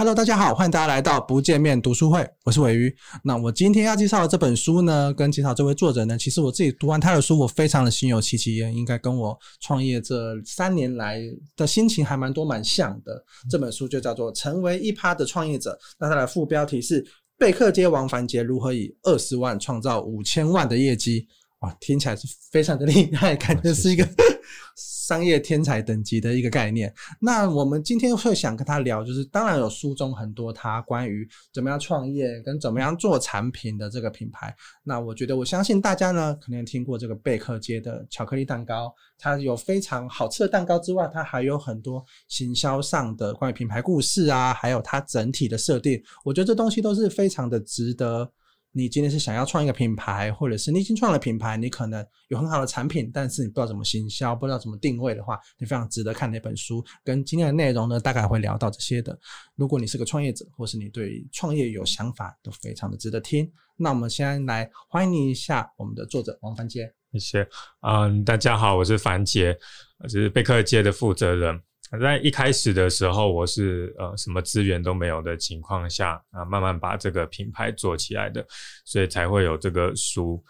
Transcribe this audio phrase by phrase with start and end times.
[0.00, 2.90] Hello，大家好，欢迎大家来到不见面读书会，我是鮪鱼。
[3.22, 11.20] 那我今天要介绍的这本书呢，跟介绍这位作者呢，其实我自己读完他的书，我非常的心有戚戚焉，应该跟我创业这三年来
[11.54, 13.22] 的心情还蛮多蛮像的。
[13.50, 17.06] 这本书就叫做《成为一趴的创业者》，那它的副标题是
[17.36, 21.28] “贝克街王凡杰如何以二十万创造五千万的业绩”。
[21.60, 24.08] 哇，听起来是非常的厉害，感觉是一个
[24.76, 26.90] 商业天才等级的一个概念。
[27.20, 34.56] 那我们今天会想跟他聊，就是当然有书中很多他关于怎么样创业跟怎么样做产品的这个品牌。
[34.82, 46.02] 那我觉得，我相信大家呢，可能听过这个贝克街的巧克力蛋糕，它有非常好吃的蛋糕之外，它还有很多行销上的关于品牌故事啊，还有它整体的设定。
[46.24, 48.32] 我觉得这东西都是非常的值得。
[48.72, 56.84] 你今天是想要创一个品牌，或者是你已经创了品牌，你可能有很好的产品，但是你不知道怎么行销，不知道怎么定位的话，你非常值得看那本书。
[57.02, 59.18] 跟今天的内容呢，大概会聊到这些的。
[59.56, 63.50] 如果你是个创业者，或是你对创业有想法，都非常的值得听。
[63.76, 66.92] 那我们先来欢迎一下我们的作者王凡杰。
[67.14, 67.48] 谢谢，
[67.80, 69.58] 嗯，大家好，我是凡杰，
[69.98, 71.60] 我是贝克街的负责人。
[71.98, 78.46] 在一开始的时候，我是呃什么资源都没有的情况下啊，慢慢把这个品牌做起来的，
[78.84, 80.40] 所以才会有这个书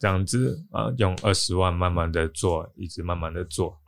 [0.00, 3.78] 这样子啊，用二十万慢慢的做，一直慢慢的做。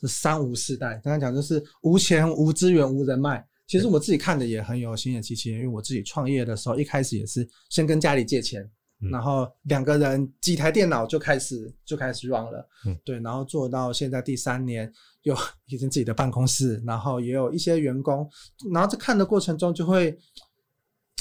[0.00, 3.44] 是三无世代，刚刚讲就是无钱、无资源、无人脉。
[3.66, 8.68] 其实我自己看的也很有心有戚戚，因为我自己创业的时候，一开始也是先跟家里借钱。
[9.10, 18.28] 然后两个人几台电脑就开始就开始 run 了，嗯，对，然后做到现在第三年，有 已经自己的办公室，然后也有一些员工，
[18.72, 20.10] 然后在看的过程中就会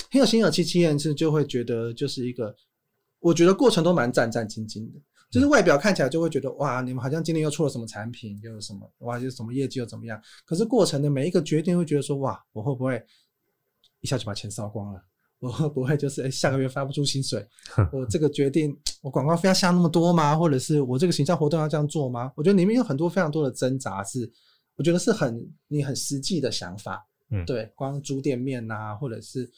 [0.09, 2.55] 很有心有戚戚焉，是就会觉得就是一个，
[3.19, 12.99] 我觉得过程都蛮战战兢兢的，就是外表看起来就会觉得哇，你们好像今年又出了什么产品，又有什么哇，又什么业绩又怎么样，可是过程的每一个决定会觉得说哇，我会不会
[14.01, 15.03] 一下就把钱烧光了？
[15.39, 17.45] 我会 不会就是诶下个月发不出薪水？
[17.91, 20.35] 我这个决定，我广告费要下那么多吗？
[20.35, 22.31] 或者是我这个形象活动要这样做吗？
[22.35, 24.29] 我觉得里面有很多非常多的挣扎，是
[24.75, 27.07] 我觉得是很你很实际的想法。
[27.29, 29.49] 嗯，对，光租店面呐、啊，或者是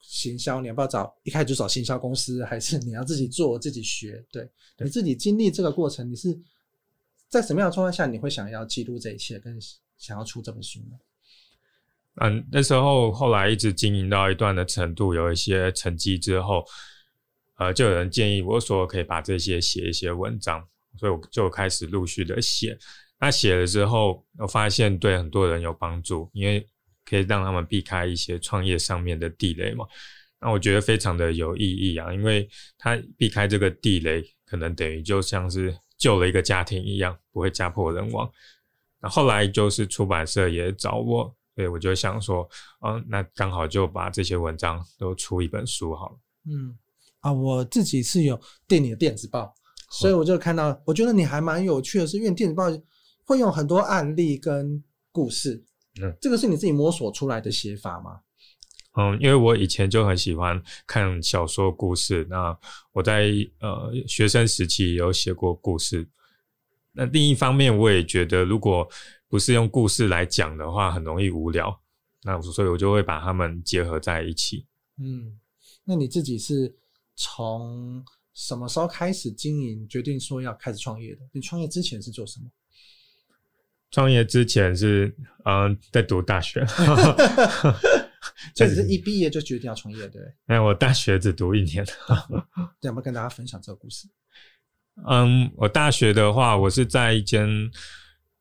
[0.00, 4.24] 行销，你要不要找一开始就找行销公司，还是你要自己做自己学？
[4.30, 6.38] 对，你自己经历这个过程，你是
[7.28, 9.58] 在什么样的状态下你会想要记录这一切，跟
[9.98, 10.96] 想要出这本书呢？
[12.22, 16.62] 嗯，那时候后来一直经营到一段的程度，有一些成绩之后，
[17.56, 20.62] 呃，就有人建议我说可以把这些写一些文章，
[20.98, 22.76] 所以我就开始陆续的写。
[23.18, 26.66] 那写了之后，我发现对很多人有帮助，因为
[27.06, 29.86] 可以让他们避开一些创业上面的地雷嘛。
[30.42, 38.30] 那我觉得非常的有意义啊，因为他避开这个地雷，可能等于就像是救了一个家庭一样，不会家破人亡。
[39.00, 41.34] 那后来就是出版社也找我。
[41.60, 42.48] 对，我就想说，
[42.86, 46.18] 嗯，那刚好就把这些文章都出一本书好了。
[46.46, 46.74] 嗯，
[47.18, 49.52] 啊，我自己是有订你的电子报，
[49.90, 52.64] 所以我就看到，我觉得你还蛮有趣的是，因为电子报
[53.26, 54.82] 会用很多案例跟
[55.12, 55.62] 故事。
[56.00, 58.20] 嗯，这个是你自己摸索出来的写法吗？
[58.96, 62.58] 嗯，因为我以前就很喜欢看小说故事，那
[62.92, 66.08] 我在呃学生时期有写过故事。
[66.92, 68.88] 那另一方面，我也觉得如果
[69.30, 71.80] 不是用故事来讲的话，很容易无聊。
[72.24, 74.66] 那所以我就会把它们结合在一起。
[74.98, 75.38] 嗯，
[75.84, 76.74] 那你自己是
[77.14, 78.04] 从
[78.34, 81.20] 什么时候开始经营，决定说要开始创业的？
[81.30, 82.50] 你创业之前是做什么？
[83.92, 86.66] 创业之前是嗯，在读大学。
[88.52, 90.20] 这只是一毕业就决定要创业，对？
[90.46, 91.86] 哎，我大学只读一年。
[92.82, 94.08] 要不要跟大家分享这个故事？
[95.06, 97.70] 嗯，我大学的话，我是在一间。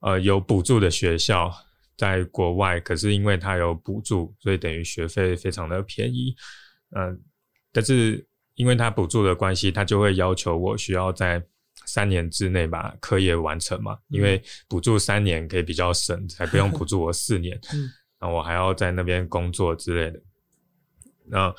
[0.01, 1.53] 呃，有补助的学校
[1.97, 6.33] 在国外，可是因为它有补助，所以等于学费非常的便宜。
[6.95, 7.17] 嗯、呃，
[7.73, 11.43] 但是因为它补助的关系，它就会要求我需要在
[11.85, 13.97] 三年之内把课业完成嘛。
[14.07, 17.59] 因为补助三年可以比较省，才不用补助我四年。
[17.73, 20.21] 嗯，然后我还要在那边工作之类的。
[21.25, 21.53] 那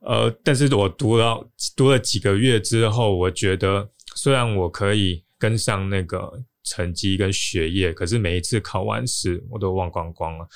[0.00, 6.44] 呃，但是我读了读了几个月之后，我觉得虽然我可以跟上那个。
[6.68, 10.46] 成绩跟学业，可是每一次考完试我都忘光光了。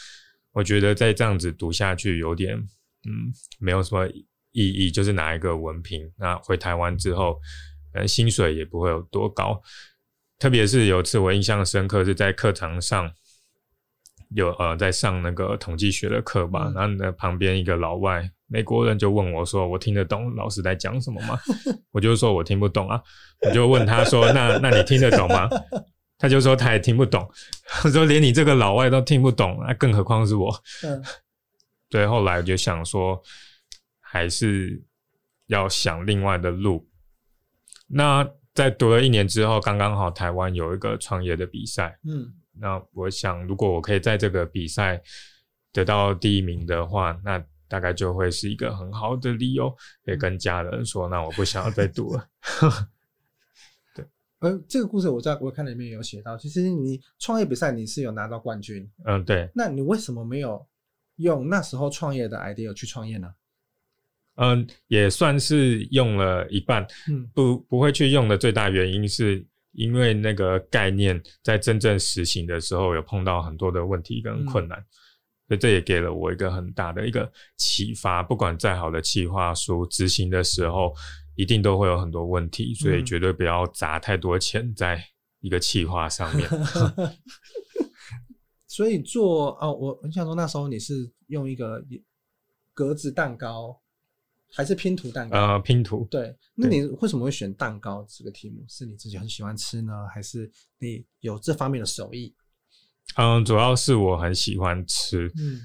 [0.53, 4.06] 我觉得再这样子读下去有点，嗯，没有什么
[4.53, 6.11] 意义，就是拿一个文凭。
[6.19, 7.41] 那回台湾之后，
[7.94, 9.61] 嗯，薪水也不会有多高。
[10.38, 13.11] 特别是有次我印象深刻，是在课堂上
[14.35, 21.38] 有呃在上那个统计学的课吧，然后呢旁边一个老外美国人就问我说：“我听得懂老师在讲什么吗？”
[21.93, 23.00] 我就说我听不懂啊，
[23.47, 25.49] 我就问他说：“那那你听得懂吗？”
[26.22, 27.28] 他就说他也听不懂，
[27.66, 30.54] 他说连你这个老外都听不懂，那更何况是我。
[30.84, 31.02] 嗯，
[31.90, 33.20] 对后来我就想说，
[33.98, 34.80] 还是
[35.48, 36.88] 要想另外的路。
[37.88, 38.24] 那
[38.54, 45.02] 在读了一年之后，刚刚好台湾有一个创业的比赛，嗯，那我想如果我可以在这个比赛
[45.72, 49.68] 得到第一名的话，那大概就会是一个很好的理由，
[50.04, 52.28] 可以跟家人说，那我不想要再读了。
[54.42, 60.66] 对，呃，这个故事我在我看里面有写到，其实你创业比赛你是有拿到冠军，嗯，对，那你为什么没有？
[61.16, 63.28] 用那时候创业的 idea 去创业呢？
[64.36, 66.84] 嗯，也算是用了一半。
[67.06, 74.86] 嗯，不不会去用的最大原因是因为那个概念在真正实行的时候有碰到很多的问题跟困难，嗯、
[75.48, 78.22] 所以这也给了我一个很大的一个启发。
[78.22, 80.94] 不管再好的企划书，执行的时候
[81.34, 85.02] 一定都会有很多问题，所以绝对不要砸太多钱在
[85.40, 86.49] 一个企划上面。
[86.96, 87.17] 嗯
[88.67, 91.84] 所以做哦，我很想说那时候你是用一个
[92.73, 93.79] 格子蛋糕，
[94.50, 95.37] 还是拼图蛋糕？
[95.37, 96.08] 呃，拼图。
[96.11, 98.64] 对，那你为什么会选蛋糕这个题目？
[98.67, 102.35] 是你自己很喜欢吃呢，还是你有这方面的手艺？
[103.17, 105.31] 嗯，主要是我很喜欢吃。
[105.37, 105.61] 嗯，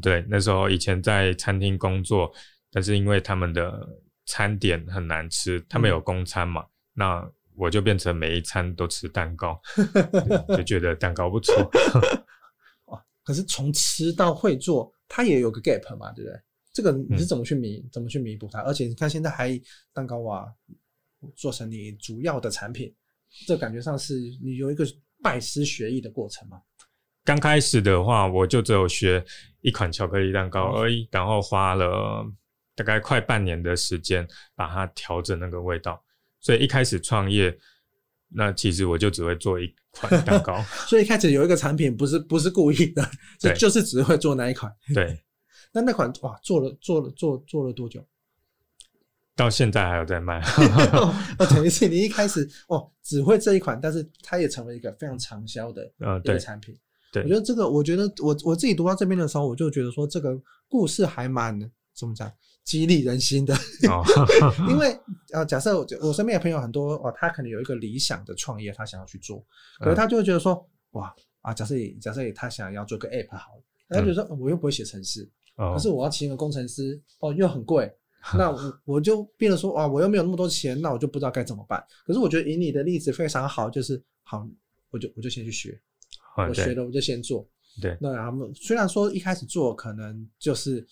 [0.00, 2.32] 对，那时候以前在餐厅工作，
[2.70, 3.88] 但是因为他们的
[4.32, 9.60] 餐点很难吃，他们有公餐嘛，嗯、那我就变成每一餐都吃蛋糕，
[10.56, 11.54] 就觉得蛋糕不错。
[13.22, 16.40] 可是从吃到会做，它也有个 gap 嘛，对不对？
[16.72, 18.62] 这个你是怎么去弥、嗯、怎么去弥补它？
[18.62, 19.60] 而且你看现在还
[19.92, 20.46] 蛋糕啊，
[21.36, 22.90] 做成你主要的产品，
[23.46, 24.82] 这感觉上是你有一个
[25.22, 26.58] 拜师学艺的过程嘛。
[27.22, 29.22] 刚开始的话，我就只有学
[29.60, 32.24] 一款巧克力蛋糕而已，然后花了
[32.74, 36.02] 大概快半年的时间把它调整那个味道，
[36.40, 37.56] 所以一开始创业。
[38.34, 40.56] 那其实我就只会做一款蛋糕，
[40.88, 43.06] 所以一开始有一个产品不是不是故意的，
[43.38, 44.74] 对就是只会做那一款。
[44.94, 45.22] 对，
[45.70, 48.02] 那那款哇，做了做了做做了多久？
[49.36, 50.40] 到现在还有在卖。
[50.92, 51.14] 哦，
[51.50, 55.84] 等于是你一开始哦只会这一款，但是它也成为一个非常畅销的
[56.24, 56.74] 一个产品。
[57.12, 60.34] 对，我觉得这个，我觉得我我自己读到这边的时候，我就觉得说这个
[60.68, 61.60] 故事还蛮
[61.94, 62.32] 怎么讲？
[62.64, 63.54] 激励人心的，
[64.70, 64.96] 因为
[65.32, 69.44] 啊，假设我我身边的朋友很多哦，他可能有一个理想的创业，他想要去做，
[69.80, 77.92] 可是他就会觉得说，哇啊，假设假设他想要做个 app 好了，他就说我又不会写程式，可是我要请一个工程师哦，又很贵，
[78.38, 81.84] 那我我就变得说啊，我又没有那么多钱，那我就不知道该怎么办。
[82.06, 84.48] 可是我觉得以你的例子非常好，就是好，
[84.90, 85.80] 我就我就先去学，
[86.48, 87.44] 我学了我就先做，
[87.80, 90.86] 对，那他们虽然说一开始做可能就是。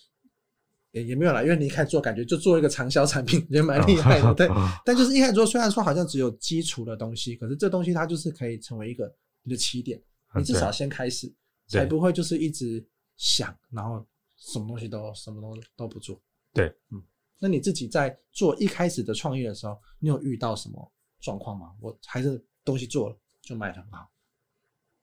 [0.91, 4.49] 也也没有啦，因为你一开始做，感觉就做一个长销产品，也蛮厉害的，对。
[4.85, 10.01] 但就是一开始做，虽然说好像只有基础的东西，可是这东西它就是可以成为一个你的起点，
[10.35, 11.33] 你至少先开始，
[11.67, 12.85] 才不会就是一直
[13.15, 14.05] 想，然后
[14.37, 16.21] 什么东西都什么都都不做。
[16.53, 17.01] 对，嗯。
[17.39, 21.71] 那你自己在做一开始的创业的时候，你有遇到什么状况吗？
[21.79, 24.11] 我还是东西做了就卖得很好。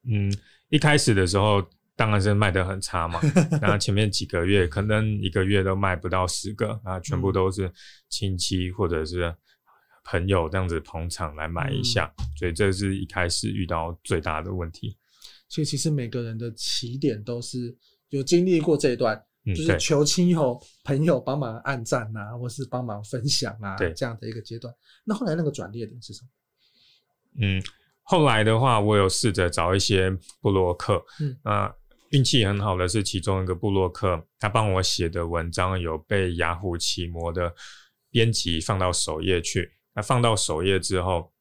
[0.04, 0.30] 嗯，
[0.68, 1.66] 一开始的时候。
[1.98, 3.20] 当然是卖得很差嘛，
[3.60, 7.68] 然后前面几个月可能一个月都卖不到十个，啊，全部都是
[8.08, 9.34] 亲戚或者是
[10.04, 14.96] 朋友这样子捧场来买一下，嗯、所以这是一开始遇到最大的问题。
[15.48, 17.76] 所以其实每个人的起点都是
[18.10, 24.72] 有经历过这一段，嗯、就是求亲友朋友帮忙按赞啊，或是帮忙分享啊，对这样的一个阶段。
[25.02, 26.28] 那后来那个转捩点是什么？
[27.40, 27.60] 嗯，
[28.04, 31.74] 后来的话，我有试着找一些布洛克，嗯啊。
[32.10, 37.54] 运气很好的是，其中一个布洛克，他帮我写的文章有被雅虎奇摩的
[38.10, 39.72] 编辑放到首页去。
[39.94, 41.32] 那放到首页之后，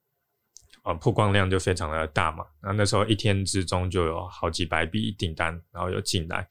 [0.84, 2.44] 呃，曝光量就非常的大嘛。
[2.62, 6.48] 那那时候一天之中就有好几百笔订单，然后又进来。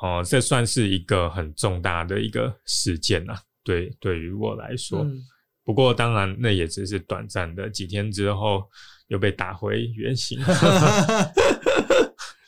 [0.00, 3.42] 哦、呃，这算是一个很重大的一个事件啊。
[3.64, 5.20] 对，对于我来说，嗯、
[5.64, 8.62] 不过当然那也只是短暂的，几天之后
[9.08, 10.40] 又被打回原形。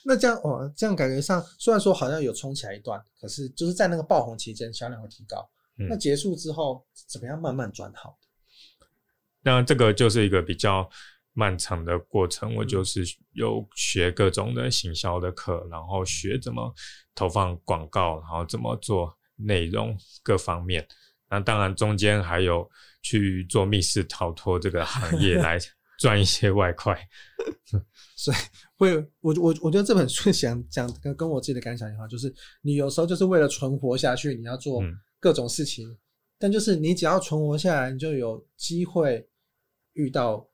[0.04, 5.48] 那这样哦，这样感觉上虽然说好像有冲起来一段，可是就是在那个爆红期间销量会提高。
[5.78, 8.18] 嗯、那结束之后怎么样慢慢转好？
[9.42, 10.88] 那这个就是一个比较
[11.32, 12.54] 漫长的过程。
[12.54, 13.02] 我就是
[13.32, 16.74] 有学各种的行销的课，然后学怎么
[17.14, 20.86] 投放广告，然后怎么做内容各方面。
[21.30, 22.68] 那当然中间还有
[23.02, 25.58] 去做密室逃脱这个行业 来
[26.00, 26.98] 赚一些外快。
[28.16, 28.36] 所以。
[28.80, 34.82] 会，我我我觉得这本书想讲跟跟我自己的感想一样，就是你有时候就是为了存活下去，你要做
[35.18, 35.98] 各种事情，嗯、
[36.38, 39.28] 但就是你只要存活下来，你就有机会
[39.92, 40.48] 遇到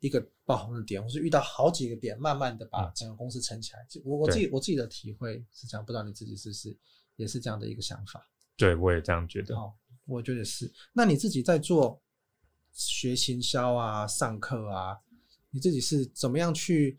[0.00, 3.78] 一个爆红的点，或是遇到好几个点，慢慢的把整个公司撑起来。
[3.94, 6.76] 嗯、我我自己我自己的体会是这样，不知道你自己是不是
[7.16, 8.22] 也是这样的一个想法？
[8.58, 9.56] 对，我也这样觉得。
[9.56, 9.72] 哦，
[10.04, 10.70] 我觉得是。
[10.92, 11.98] 那你自己在做
[12.76, 14.96] 学行销啊、上课啊，
[15.50, 16.96] 你自己是怎么样去？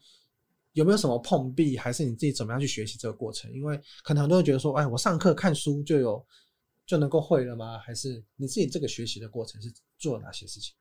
[0.73, 1.75] 有没有什么碰壁？
[1.75, 3.51] 还是你自己怎么样去学习这个过程？
[3.51, 6.23] 因为可能很多人觉得说，哎，我上课看书就有
[6.85, 7.79] 就能够会了吗？
[7.79, 10.75] 还是你自己这个学习的过程是做哪些事情？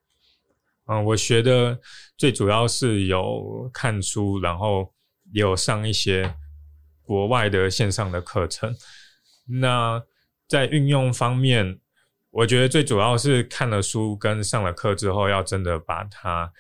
[0.85, 1.81] 嗯，我学的
[2.19, 4.93] 最主要是有看书，然后
[5.33, 6.35] 也有上一些
[7.03, 8.77] 国外的线上的课程。
[9.47, 10.05] 那
[10.47, 11.81] 在运用方面，
[12.37, 16.53] 我觉得最主要是看了书跟上了课之后，要真的把它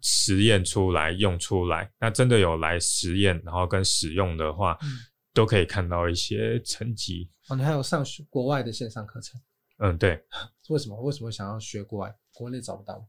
[0.00, 1.90] 实验出来、用出来。
[1.98, 4.88] 那真的有来实验，然后跟使用的话，嗯、
[5.34, 7.28] 都可以看到一些成绩。
[7.48, 9.40] 哦，你还有上国外的线上课程？
[9.78, 10.22] 嗯，对。
[10.70, 10.96] 为什么？
[11.02, 12.14] 为什么想要学国外？
[12.32, 13.04] 国内找不到？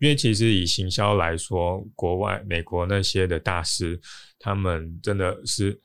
[0.00, 4.00] 因为其实以行销来说，国外美国那些的大师，
[4.40, 5.80] 他们真的是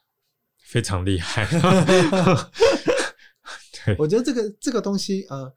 [0.64, 1.48] 非常厉害。
[3.86, 5.54] 对，我觉得这个这个东西，呃，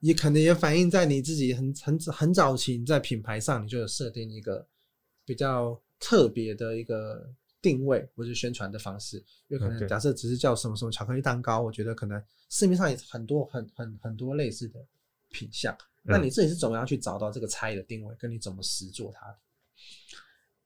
[0.00, 4.66] 也可能也反映在你自己很很很早期你在品牌上，你就有设定一个
[5.24, 9.16] 比较特别的一个定位或者宣传的方式。
[9.48, 14.84] 因为可能假设只是叫什么什么巧克力蛋糕，我觉得可能市面上也很多很很很多类似的
[15.30, 15.76] 品相。
[16.02, 18.14] 那你自己是怎么样去找到这个差异的定位？
[18.18, 19.36] 跟你怎么实做它？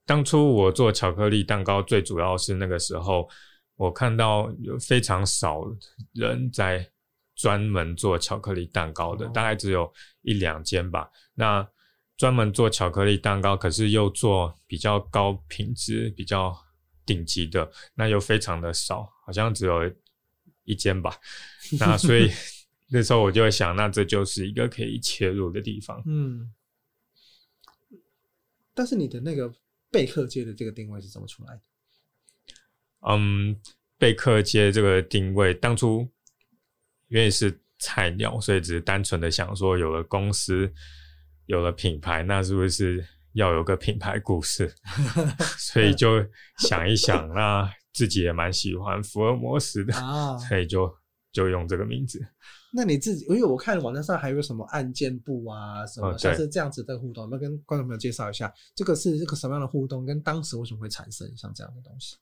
[0.07, 3.29] 当初我做巧克力蛋糕，最主要是那个时候，
[3.75, 5.65] 我看到有非常少
[6.13, 6.89] 人在
[7.35, 11.11] 专门做巧克力蛋糕的，大概只有一两间吧。
[11.35, 11.67] 那
[12.17, 16.57] 专门做巧克力蛋糕，可是又做比较高品质、比较
[17.05, 19.93] 顶级的，那又非常的少，好像只有
[20.65, 21.19] 一间吧。
[21.81, 22.31] 那所以。
[22.89, 26.01] 那时候我就会想，那这就是一个可以切入的地方。
[26.07, 26.53] 嗯，
[28.73, 29.53] 但是你的那个
[29.91, 31.63] 贝克街的这个定位是怎么出来的？
[33.09, 33.59] 嗯，
[33.99, 36.09] 贝克街这个定位当初
[37.09, 40.73] 因为是菜鸟，所以只是单纯的想说，有了公司，
[41.47, 44.73] 有了品牌，那是不是要有个品牌故事？
[45.59, 46.25] 所以就
[46.59, 50.93] 想一想，那自己也蛮喜欢福尔摩斯的，啊、所以就
[51.33, 52.21] 就用这个名字。
[52.77, 62.17] 那你自己，因为我看网站上还有什么案件部啊，什么像是这样子的互动，那、哦、跟观众朋友介绍一下，这个是这个什么样的互动，跟当时为什么会产生像这样的东西？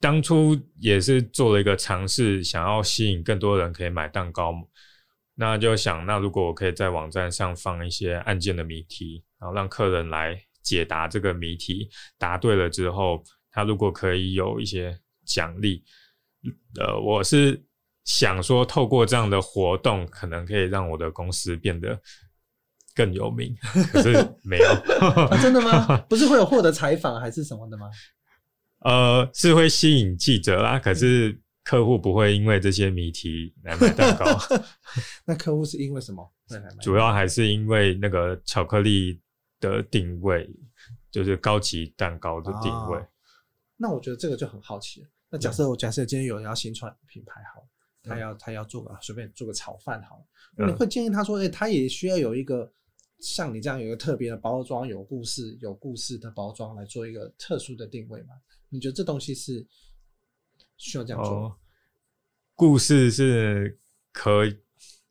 [0.00, 4.52] 当初也是做了一个尝试，想要吸引更多人可以买蛋糕，
[5.34, 11.88] 那就想，那如果我可以在网站上放一些案件的谜题，然后让客人来解答这个谜题，
[12.18, 15.84] 答对了之后，他如果可以有一些奖励，
[16.80, 17.62] 呃，我是。
[18.06, 22.00] 想说透过这样的活动，可能可以让我的公司变得
[22.94, 23.54] 更有名，
[23.92, 24.68] 可是没有、
[25.28, 25.40] 啊。
[25.40, 25.96] 真的吗？
[26.08, 27.88] 不是会有获得采访还是什么的吗？
[28.80, 34.26] 呃，是会吸引记者啦，可是客户不会因为这些谜题来买蛋糕。
[35.24, 36.32] 那客户是因为什么？
[36.80, 39.20] 主要还是因为那个巧克力
[39.60, 40.48] 的定位，
[41.10, 42.98] 就是高级蛋糕的定位。
[42.98, 43.08] 哦、
[43.76, 45.08] 那我觉得这个就很好奇了。
[45.30, 47.66] 那假设我假设今天有人要新创品牌，好。
[48.02, 52.72] 他要他要做个随便做个炒饭好了，你会建议他说，哎、欸，他也需要有一个
[53.18, 58.28] 像你这样有一个特别的包装，有故事有故事的包装来做一个特殊的定位吗？
[58.70, 59.66] 你觉得这东西是
[60.78, 61.32] 需要这样做？
[61.32, 61.56] 哦，
[62.54, 63.78] 故事是
[64.12, 64.58] 可以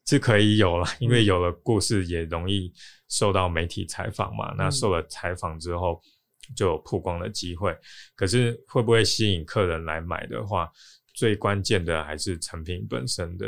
[0.06, 2.74] 是可以有了，因为有了故事也容易
[3.10, 4.52] 受到媒体采访嘛。
[4.54, 6.02] 嗯、那受了采访之后
[6.56, 7.78] 就有曝光的机会，
[8.16, 10.72] 可是会不会吸引客人来买的话？
[11.14, 13.46] 最关键的还是产品本身的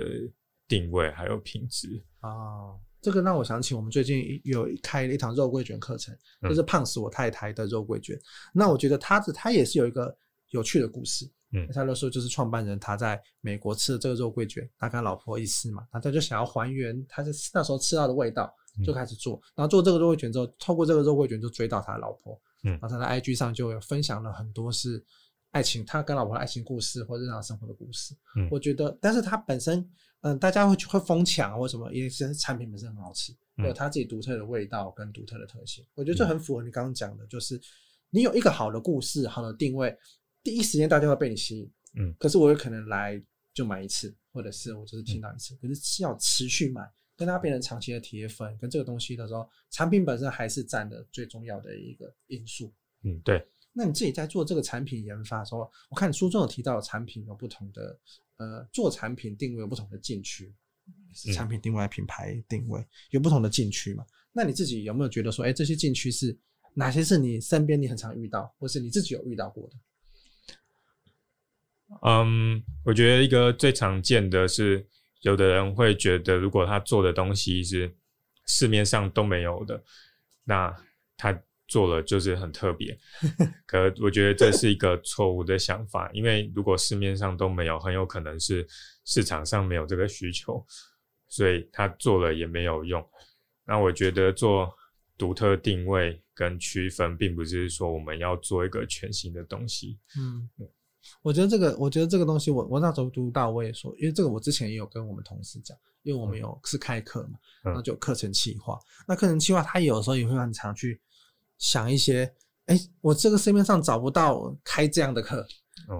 [0.68, 2.80] 定位，还有品质啊、哦。
[3.02, 8.16] 这个让我想起我们最近有开了一堂肉桂卷课程，就是胖死我太太的肉桂卷。
[8.16, 8.22] 嗯、
[8.54, 10.16] 那我觉得他的他也是有一个
[10.50, 11.30] 有趣的故事。
[11.54, 18.54] 嗯，他就说就是创办人他在美国吃了这个肉桂卷，他跟他老婆一吃嘛，他他就想要还原他在那时候吃到的味道，
[18.86, 19.36] 就开始做。
[19.36, 22.40] 嗯、然后做这个肉桂卷之后，透过这个肉桂卷就追到他的老婆。
[22.64, 25.04] 嗯，然后他在 IG 上就有分享了很多是。
[25.52, 29.88] 爱情，他跟老婆的爱情故事或日常生活的故事，嗯，我觉得，但是他本身，
[30.22, 37.60] 嗯，大家会会疯抢或什么，因为其实产品本身很好吃，嗯、有他自己独特的味道跟独特的特性，我觉得这很符合你刚刚讲的，就是
[38.10, 39.96] 你有一个好的故事、好的定位，
[40.42, 43.22] 第一时间大家会被你吸引，嗯，可是我有可能来
[43.54, 46.82] 就买一次，或者是我就是听到一次，可是要持续买，
[47.18, 53.46] 跟他变成长期的铁粉，跟这个东西的时候，产品本身还是占的最重要的一个因素，嗯，对。
[53.74, 58.00] 那你自己在做这个产品研发的时候，我看你书中有提到产品有不同的，
[58.38, 60.54] 呃，做产品定位有不同的禁区，
[61.34, 64.06] 产品定位、品牌定位有不同的禁区嘛？
[64.34, 66.38] 那你自己有没有觉得说，哎，这些禁区是
[66.74, 69.76] 哪些是你身边你很常遇到，或是你自己有遇到过的？
[72.04, 74.88] 嗯，我觉得一个最常见的是，
[75.22, 77.94] 有的人会觉得，如果他做的东西是
[78.46, 79.84] 市面上都没有的，
[80.46, 80.74] 那
[81.18, 81.38] 他
[81.72, 83.00] 做了就是很特别。
[83.66, 88.68] 可我觉得这是一个错误的想法，因为如果市面上都没有，很有可能是
[89.06, 90.66] 市场上没有这个需求，
[91.30, 93.02] 所以他做了也没有用。
[93.66, 94.70] 那我觉得做
[95.18, 99.98] 独特定位跟区分，并不是说我们要做一个全新的东西。
[100.18, 100.50] 嗯。
[101.24, 108.78] 我觉得这个，我觉得这个东西我，我我那时候读到，我也说，因为这个我之前也有跟我们同事讲，因为我们有是开课嘛，然后就课程企划。
[109.08, 111.02] 那课程企划，他有时候也会很常去
[111.62, 112.30] 想一些，
[112.66, 115.48] 哎，我这个市面上找不到开这样的课，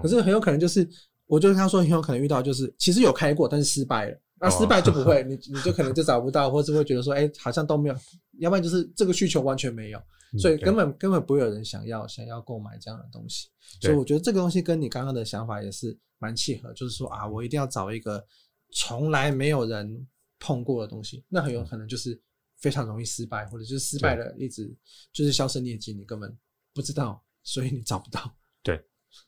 [0.02, 0.86] 可是很有可能就是，
[1.26, 4.20] 我就跟他说，很有可能遇到就是，其实有开过，但是失败了。
[4.38, 7.96] 那失败就不会， 你你就可能就找不到，或是会觉得说，哎，好像都没有，
[8.40, 10.02] 要不然就是这个需求完全没有。
[10.38, 13.48] 所以根本根本不会有人想要想要购买这样的东西，
[13.82, 18.24] 所以我觉得这个东西跟你刚刚的想法也是蛮契合，就是说啊，我一定要找一个
[18.72, 20.08] 从来没有人
[20.40, 22.18] 碰过的东西，那很有可能就是
[22.62, 24.74] 非常容易失败，或者就是失败了，一直
[25.12, 26.34] 就是销声匿迹，你根本
[26.72, 28.34] 不知道，所以你找不到。
[28.64, 28.82] 对，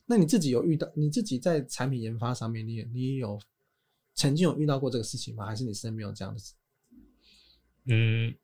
[0.06, 3.38] 那你自己有遇到，你自己在产品研发上面，你也你也有
[4.14, 5.44] 曾经有遇到过这个事情吗？
[5.44, 6.54] 还是你身边有这样的事？
[7.86, 8.34] 嗯，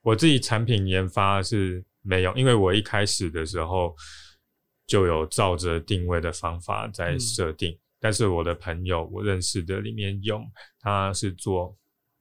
[0.00, 1.84] 我自己产品研发是。
[2.08, 3.92] 没有，因为我一开始的时候
[4.86, 10.40] 就有照着定位的方法在设定，嗯、但是我的朋友我认识的里面有，
[10.78, 11.76] 他是做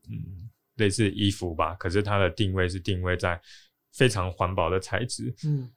[0.10, 3.40] 嗯类似衣服吧，可是它的定位是定位在
[3.92, 5.72] 非常环保的材质，嗯，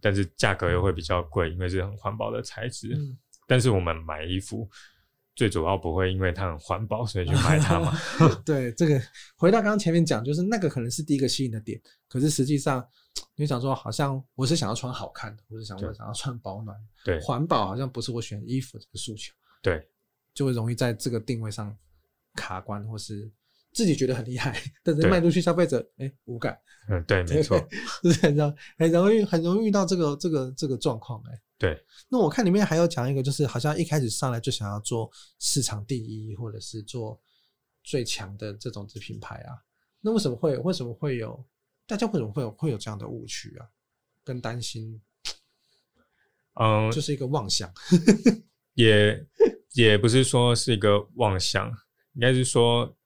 [0.00, 4.68] 但是价格又会比较贵，因为是很环保的材质，嗯，但是我们买衣服。
[5.36, 7.96] 最主要不会因为它很环保，所以去买它嘛。
[8.44, 9.00] 对，这个
[9.36, 12.84] 回到刚刚前面讲，就是那个可能是第一个吸引的点，可是实际上
[13.36, 19.88] 你想说，好像我是想要穿好看的，我是想我想要穿保暖，对，环保好像不是我选衣服这个诉求，对，
[20.34, 21.72] 就会容易在这个定位上
[22.34, 23.30] 卡关，或是
[23.78, 26.58] 自己觉得很厉害， 但是卖出去消费者哎无感。
[26.88, 27.56] 嗯，对， 没错，
[28.02, 31.40] 就是很容很容易很容易遇到这个这个这个状况哎。
[31.56, 37.20] 对，那我看里面还有讲一个，就是好像一开始上来就想要做市场第一，或者是做
[37.84, 39.54] 最强的这种子品牌啊。
[40.00, 41.46] 那为什么会为什么会有
[41.86, 43.66] 大家为什么会有会有这样的误区啊？
[44.24, 45.00] 跟担心，
[46.54, 47.72] 嗯，就是一个妄想，
[48.74, 49.24] 也
[49.74, 51.68] 也不是说是一个妄想，
[52.14, 52.96] 应该是说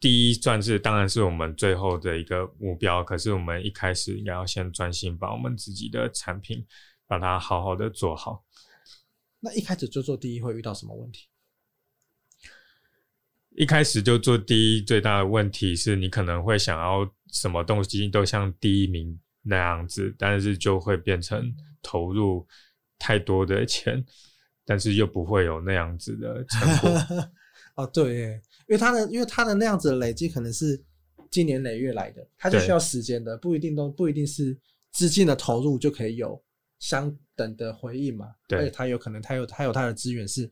[0.00, 6.66] 第一算是当然是我们最后的一个目标，可是我们一开始应该要先专心把我们自己的产品。
[7.10, 8.44] 把它好好的做好。
[9.40, 11.26] 那一开始就做第一会遇到什么问题？
[13.56, 22.46] 一开始就做第一，最大的问题是你可能会想要什么东西都像第一名那样子，但是就会变成投入
[22.98, 24.04] 太多的钱，
[24.66, 26.90] 但是又不会有那样子的成果。
[27.76, 30.80] 哦，对耶，因为他的因为他的那样子的累积可能是
[31.30, 34.56] 经年累月来的，他就需要时间的，不一定都不一定是
[34.92, 36.40] 资金的投入就可以有。
[36.80, 40.48] 相等的回应嘛，对，而且他有可能他有他有他的资源是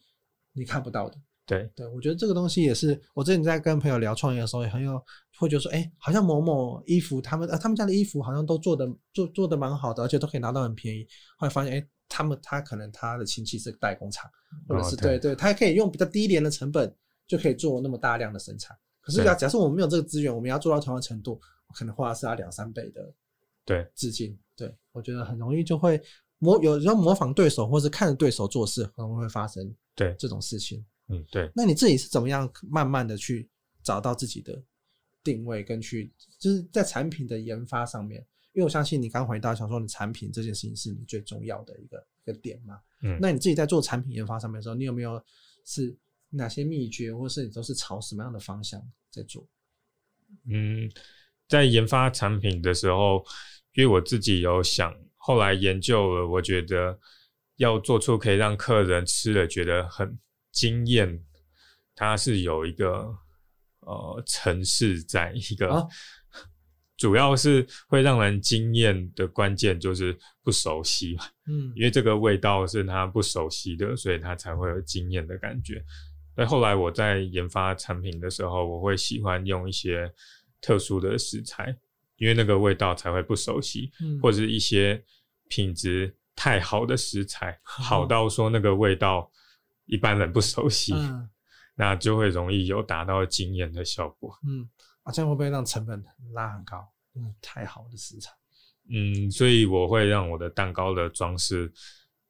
[0.55, 5.01] 你看不到的，对对，我觉得这个东西也是我之前在跟朋友聊创业的时候，也很有
[5.39, 11.07] 会觉得说，哎、欸，好像某某衣服他们呃他们家的衣服好像都做的做做的蛮好的，而且都可以拿到很便宜。
[11.39, 14.29] 后来发现，哎、欸，他们他可能他的亲戚是代工厂，
[14.67, 16.93] 或者是、哦、对对，他可以用比较低廉的成本
[17.27, 18.77] 就可以做那么大量的生产。
[19.01, 21.41] 可是假假设我们没有这个资源，我们要做到同样程度，
[21.75, 23.13] 可能花的是要两三倍的
[23.65, 24.37] 对资金。
[24.57, 26.01] 对，我觉得很容易就会
[26.39, 30.85] 模，有时候模仿对手，或是看着对手做事，很容易会发生对这种事情。
[31.09, 31.51] 嗯，对。
[31.55, 33.49] 那你自己是怎么样慢慢的去
[33.83, 34.61] 找到自己的
[35.23, 38.27] 定位，跟去就是在产品的研发上面？
[38.55, 42.81] 因为我相信你刚回答想说，你产品这件事情是你最重要的一个一个点嘛。
[43.03, 43.19] 嗯。
[43.21, 45.23] 那你自己在做产品研发上面的时候，你有没有
[45.65, 45.95] 是
[46.31, 49.49] 哪些秘诀，或是你都是朝什么样的方向在做？
[50.51, 50.91] 嗯，
[51.49, 53.25] 在研发产品的时候。
[53.77, 56.99] 因为我自己有想，后来研究了，我觉得
[57.57, 60.19] 要做出可以让客人吃了觉得很
[60.51, 61.23] 惊艳，
[61.95, 63.15] 它是有一个
[63.81, 65.87] 呃城市在一个，啊、
[66.97, 71.15] 主要是会让人惊艳的关键就是不熟悉，
[71.47, 75.85] 嗯，因为这个味道是他不熟悉的，所以他才会有惊艳的感觉。
[76.37, 80.09] 所以后来我在研发产品的时候，我会喜欢用一些
[80.61, 81.77] 特殊的食材。
[82.19, 85.05] 因为那个味道才会不熟悉，嗯、或者是一些
[85.51, 89.31] 品质太好的食材， 嗯、好到说那个味道
[89.85, 91.29] 一般人不熟悉，嗯、
[91.75, 94.35] 那就会容易有达到惊艳的效果。
[94.49, 94.67] 嗯，
[95.03, 96.91] 啊，这样会不会让成本拉很高？
[97.17, 98.33] 嗯，太好的食材，
[98.89, 101.71] 嗯，所以我会让我的蛋糕的装饰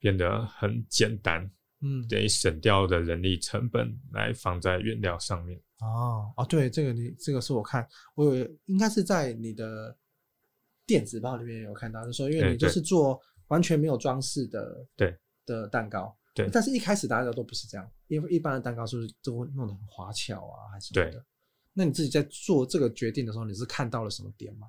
[0.00, 1.48] 变得很简单，
[1.80, 5.60] 嗯，等于省掉的人力成本来放在原料上面。
[5.80, 9.94] 哦哦，对，这个你这个是我看，我有应该是在你的
[10.86, 21.24] 电子报里面有看到，就是说因为你就是做完全没有装饰的，对的蛋糕，对，但是一开始大家都不是这样，因为一般的蛋糕是不是都会弄得很花巧啊，还是什么的？
[21.74, 24.68] 那你自己在做这个决定的时候，你是看到了什么点吗？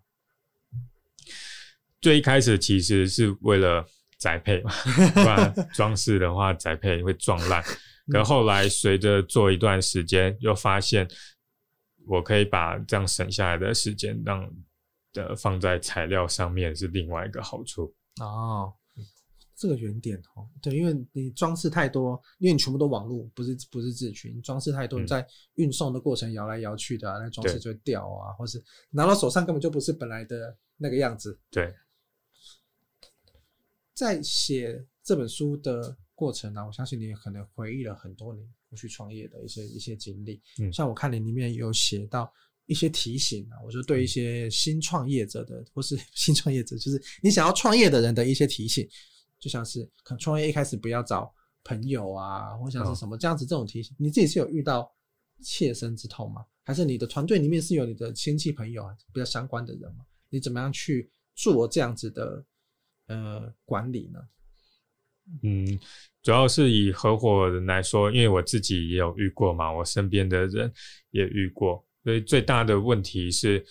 [2.01, 4.71] 最一开始其实是为了宅配嘛，
[5.13, 7.63] 不然装饰的话宅配会撞烂。
[8.09, 11.07] 可后来随着做一段时间，又发现
[12.05, 14.49] 我可以把这样省下来的时间，让
[15.13, 17.93] 的放在材料上面是另外一个好处。
[18.21, 18.73] 哦，
[19.55, 31.39] 这个原点哦，对，因为你装饰太多，因为你全部都网络，不是不是自群，装饰太多，你在运送的过程摇来摇去的，啊，那装饰就会掉啊，或是拿到手上根本就不是本来的那个样子。
[31.51, 31.71] 对。
[33.97, 40.39] 在写这本书的过程呢、啊，我相信你也可能回忆了很多你过去创业的一些一些经历。
[40.59, 42.31] 嗯，像我看你里面有写到
[42.67, 48.87] 一些提醒啊，我就对一些新创业者的，或是 新创业者，就是你想要创业的人的一些提醒，
[49.39, 51.33] 就像是可能创业一开始不要找
[51.63, 54.95] 朋友啊，或像是什么这样子这种提醒，你自己是有遇到
[55.41, 56.45] 切身之痛吗？
[56.63, 60.05] 还是你的团队里面是有你的亲戚朋友啊比较相关的人吗？
[60.29, 62.45] 你怎么样去做这样子的？
[63.07, 64.19] 呃，管理呢？
[65.43, 65.77] 嗯，
[66.23, 70.71] 主要是以合伙人来说，因为我自己也有遇过嘛，我身边的人
[71.11, 73.65] 也遇过，所以最大的问题是，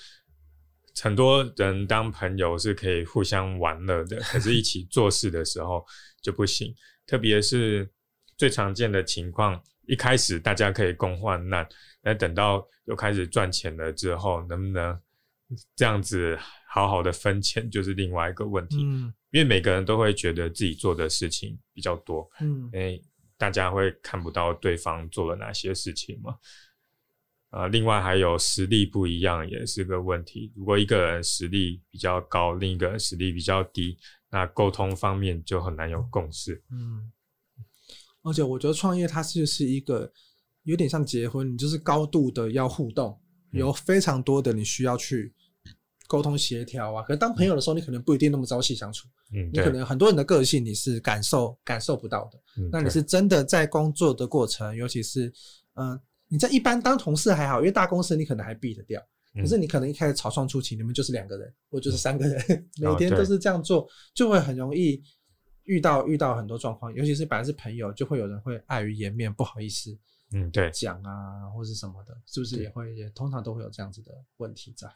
[1.03, 5.83] 很多人当朋友是可以互相玩乐的， 可是一起做事的时候
[6.21, 6.75] 就不行。
[7.07, 7.91] 特别是
[8.37, 11.67] 最常见的情况，一开始大家可以共患难，
[12.03, 15.01] 那等到又开始赚钱了之后，能不能
[15.75, 18.83] 这样子好好的分钱，就是另外一个问题。
[18.85, 19.13] 嗯。
[19.33, 23.05] 因为每个人都会觉得自己做的事情比较多，嗯，因为
[23.37, 26.37] 大家会看不到对方做了哪些事情嘛。
[27.51, 30.51] 呃，另外还有实力不一样也是个问题。
[30.57, 33.99] 如果一个人实力比较高，另一个人实力比较低，
[34.31, 36.63] 那沟通方面就很难有共识。
[36.71, 37.13] 嗯，
[38.23, 40.11] 而且我觉得创业它就是一个
[40.63, 43.21] 有点像结婚，你就是高度的要互动，
[43.59, 45.33] 有非常多的你需要去。
[46.09, 49.09] 沟通协调啊，可是当朋友的时候，你可能不一定那么朝夕相处。
[49.33, 52.39] 嗯，你可能很多人的个性你是感受感受不到的。
[52.59, 55.27] 嗯，那你是真的在工作的过程，尤其是
[55.75, 59.03] 嗯、呃，你在一般当同事还好，因为大公司你可能还避得掉。
[59.35, 65.03] 可是你可能一开始草创初期，你们就是两个人，或就是三个人，每天都是这样做，就会很容易
[65.65, 66.95] 遇到遇到很多状况。
[66.95, 69.91] 尤其是本来是朋友，就会有人会碍于颜面不好意思，
[70.33, 74.89] 嗯，对，讲啊或是什么的，是不是也会也通常都会有这样子的问题在。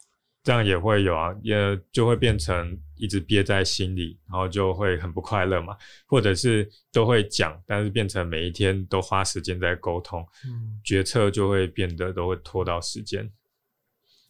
[0.43, 1.55] 这样也会有啊，也
[1.93, 5.77] 就会变成一直憋在心里，然后就会很不快乐嘛。
[6.07, 13.31] 或者是都会讲，但是变成每一天都花时间在沟通，嗯，决策就会变得都会拖到时间。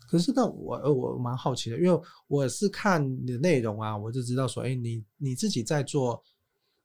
[0.08, 6.20] 可是那我我蛮好奇的，因为我是看你的内容啊，我就知道说，哎，你你自己在做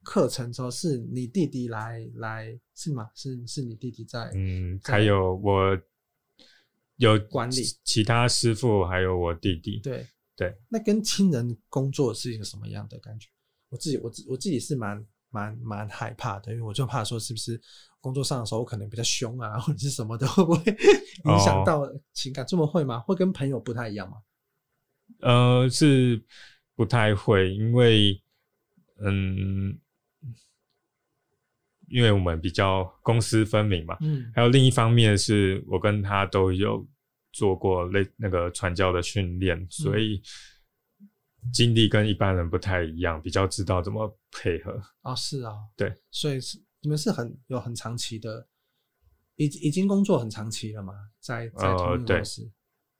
[0.06, 3.10] 课程的时候，是你弟弟来来是吗？
[3.16, 4.32] 是是你弟弟在？
[4.36, 5.78] 嗯，还有我。
[6.98, 9.82] 有管理其他师傅，还有我弟弟。
[9.84, 13.28] 对对，那跟亲人工作是一个什么样的感觉？
[13.68, 17.62] 我自己，我自我自己是蛮蛮蛮害怕的，因为我就怕说是不是
[18.00, 20.72] 工作上的时候我可能比较凶啊， 或者是什么的，会不会
[21.26, 22.46] 影响到情感？
[22.48, 23.02] 这么会吗？
[23.02, 24.20] 会跟朋友不太一样吗？
[25.20, 26.24] 呃，是
[26.78, 28.24] 不太会，因为
[29.02, 29.78] 嗯。
[31.88, 36.86] 因为我们比较公私分明嘛，嗯，还有另一方面是我跟他都有
[37.32, 40.22] 做过类那个传教的训练，所以
[41.54, 44.82] 经历跟一般人不太一样，比较知道怎么配合。
[45.02, 48.48] 啊，是啊，对，所以是你们是很有很长期的，
[49.36, 52.50] 已已经工作很长期了嘛，在在同一个公司，呃，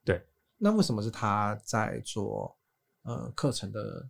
[0.06, 2.56] 对，对，那为什么是他在做
[3.04, 4.08] 呃课程的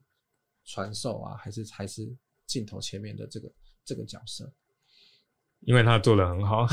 [0.66, 2.14] 传授啊，还是还是
[2.46, 3.52] 镜头前面的这个
[3.86, 4.54] 这个角色？
[5.66, 6.68] 因为他做得很好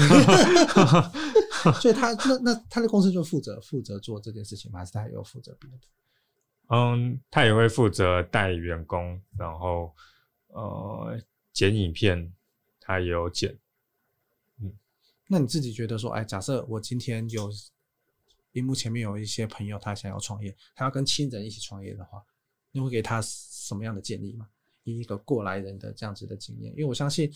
[1.80, 4.80] 所以他那那他的公司就负责负责做这件事情吗？
[4.80, 5.78] 还是他也有负责别的？
[6.68, 9.94] 嗯，他也会负责带员工，然后
[10.48, 11.18] 呃
[11.52, 12.32] 剪影片，
[12.80, 13.58] 他也有剪。
[14.60, 14.72] 嗯，
[15.26, 17.50] 那你自己觉得说，哎，假设我今天有
[18.52, 22.22] 荧幕前面有一些朋友，他想要创业，他要跟亲人一起创业的话，
[22.72, 24.48] 你会给他什么样的建议吗？
[24.84, 27.32] 以一个过来人的这样子的经验，因为我相信。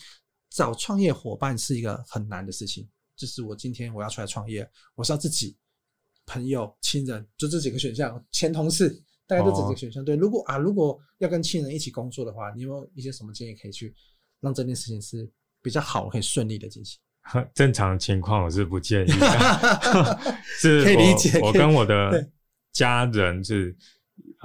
[0.57, 2.89] 找创业伙伴是一个很难的事情。
[3.15, 5.55] 就是我今天我要出来创业，我是要自己、
[6.25, 8.25] 朋友、亲人，就这几个选项。
[8.31, 8.89] 前同事
[9.27, 10.03] 大概就这几个选项。
[10.03, 13.93] 对，如果啊，如果要跟亲人一起工作的话，你有没有一些什么建议可以去
[14.39, 16.99] 让这件事情是比较好、可以顺利的进行？
[17.53, 20.19] 正常情况我是不建议的，
[20.59, 21.39] 是可以理解。
[21.39, 22.27] 我跟我的
[22.71, 23.77] 家人是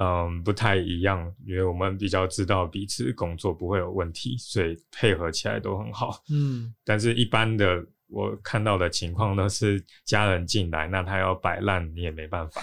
[0.03, 6.21] 嗯不太一样，因为我们比较知道彼此工作不会有问题，所以配合起来都很好。
[6.29, 7.83] 嗯，但是一般的。
[8.09, 12.61] 我看到的情况都是家人进来，那他要摆烂，你也没办法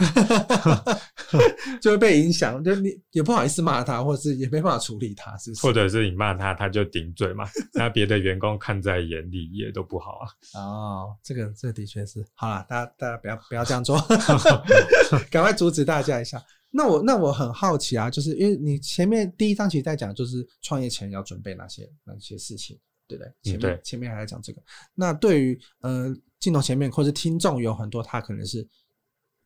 [1.83, 2.62] 就会被影响。
[2.62, 5.66] 就你也不好意思骂他，或者是也没办法处理他，是不是？
[5.66, 7.48] 或者是你骂他，他就顶嘴嘛。
[7.74, 10.31] 那别的员工看在眼里也都不好啊。
[10.55, 12.24] 哦，这个这个的确是。
[12.35, 13.98] 好了，大家大家不要不要这样做，
[15.33, 16.40] 赶快阻止大家一下。
[16.70, 22.78] 那我那我很好奇啊，就是因为你前面第一章其实在讲，就是创业前要准备哪些哪些事情。
[23.11, 23.35] 对不对？
[23.42, 24.62] 前面、嗯、前面还在讲这个。
[24.94, 28.62] 那对于呃镜头前面或者听众有很多，他可能是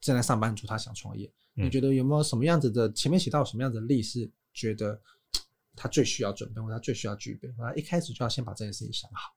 [0.02, 1.26] 正在上班族，他想创业。
[1.56, 5.00] 嗯、你觉得有没有什么样子的前面写到什么样子的例是，觉得
[5.74, 7.48] 他最需要准备，或者他最需要具备？
[7.56, 9.34] 他一开始就要先把这件事情想好。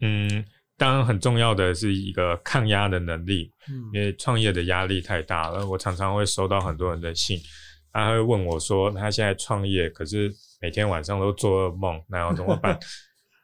[0.00, 0.44] 嗯，
[0.76, 3.50] 当然很重要的是一个抗压的能力。
[3.68, 7.38] 嗯，因为创业的压力太大了，我常常会收到很多人的信，
[7.92, 10.34] 他会问我说，他现在创业，可是。
[10.60, 12.78] 每天晚上都做噩梦，那要怎么办？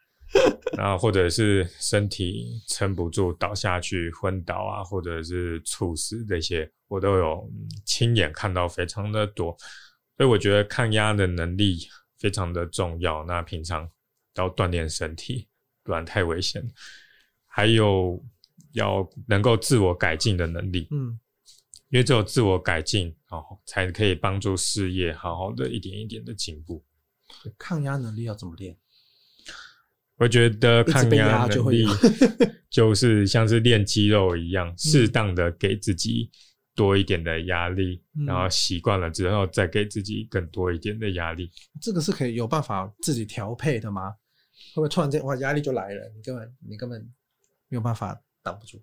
[0.75, 7.47] 然后或者是身体撑不住倒下去昏倒啊，或者是猝死这些，我都有
[7.85, 9.55] 亲眼看到非常的多。
[10.17, 11.77] 所以我觉得抗压的能力
[12.19, 13.23] 非常的重要。
[13.27, 13.87] 那平常
[14.37, 15.47] 要锻炼身体，
[15.85, 16.63] 不然太危险。
[17.53, 18.25] 还有
[18.73, 21.19] 要能够自我改进的能力，嗯，
[21.89, 26.85] 因为只有自我改进，哦，才可以帮助事业好好的一点一点的进步。
[27.59, 28.77] 抗压能力要怎么练？
[30.17, 31.85] 我觉得抗压能力
[32.71, 36.31] 就是像是练肌肉一样，适当的给自己
[36.77, 41.51] 多一点的压力，嗯、然后习惯了之后再给自己更多一点的压力。
[41.81, 44.11] 这个是可以有办法自己调配的吗？
[44.73, 46.13] 会不会突然间哇压力就来了？
[46.15, 47.11] 你根本你根本
[47.71, 48.79] 没有办法挡不住。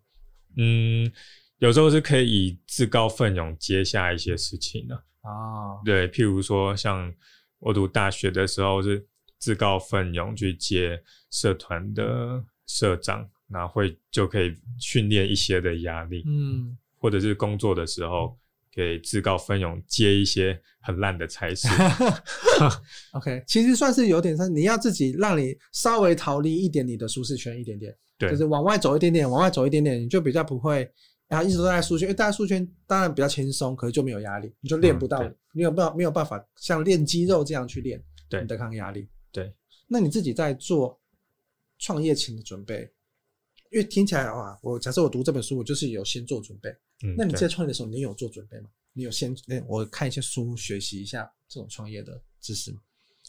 [0.57, 1.11] 嗯，
[1.59, 5.29] 有时候是可以以自告奋勇接下一些事情的啊。
[5.29, 7.13] 哦、对，譬如说像。
[7.59, 9.03] 我读大学的时候是
[9.39, 18.37] 自告奋勇去接社团的社长，那会就可以训练一些的压力，嗯，或者是工作的时候
[18.75, 21.67] 可以自告奋勇接一些很烂的差事。
[23.17, 30.91] OK，其实算是有点像你要自己让你稍微逃离一点你的舒适圈一点点，对，就是往外走一点点，往外走一点点，你就比较不会。
[31.27, 39.09] 然后一直都在数圈，因为大家数圈当然比较轻松，可是就没有压力，你就练不到，嗯、你有办没有办法像练肌肉这样去练，对，你的抗压力。
[39.29, 39.53] 对，
[39.87, 40.97] 那你自己在做
[41.79, 42.89] 创业前的准备，
[43.71, 46.69] 因为听起来啊，我假设我读这本书，我就是有先做准备。
[47.03, 48.69] 嗯，那你在创业的时候，你有做准备吗？
[48.93, 49.35] 你有先
[49.67, 52.79] 我看一些书，学习一下这种创业的知识吗？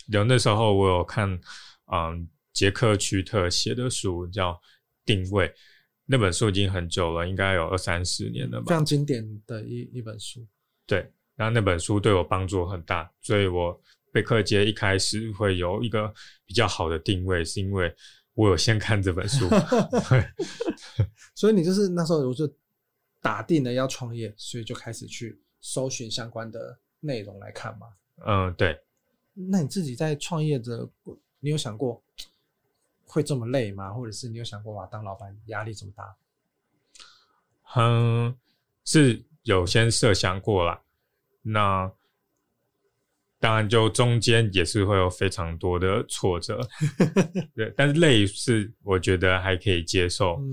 [0.07, 1.29] 有，那时候我有看，
[1.93, 4.53] 嗯，杰克屈特写的书叫
[5.09, 5.49] 《定位》。
[6.11, 8.67] 那本书已经很久了，应该有二三十年了吧。
[8.69, 10.47] 非常经典的一一本书。
[10.87, 13.79] 对，然后那本书对我帮助很大，所以我
[14.13, 16.13] 贝克街一开始会有一个
[16.47, 17.95] 比较好的定位，是因为
[18.35, 19.49] 我有先看这本书。
[20.09, 20.25] 对，
[21.35, 22.51] 所以你就是那时候我就
[23.21, 27.87] 打定了要创业，所以就开始去搜寻相关的内容来看嘛。
[28.27, 28.79] 嗯，对。
[29.35, 30.89] 那你自己在创业的，
[31.41, 32.03] 你有想过？
[33.09, 33.93] 会这么累吗？
[33.93, 36.17] 或者是你有想过哇，当老板压力这么大？
[37.75, 38.37] 嗯，
[38.85, 40.81] 是有先设想过啦。
[41.43, 41.91] 那
[43.41, 46.61] 当然，就中间也是会有非常多的挫折，
[47.55, 47.73] 对。
[47.77, 50.37] 但是累是我觉得还可以接受。
[50.41, 50.53] 嗯，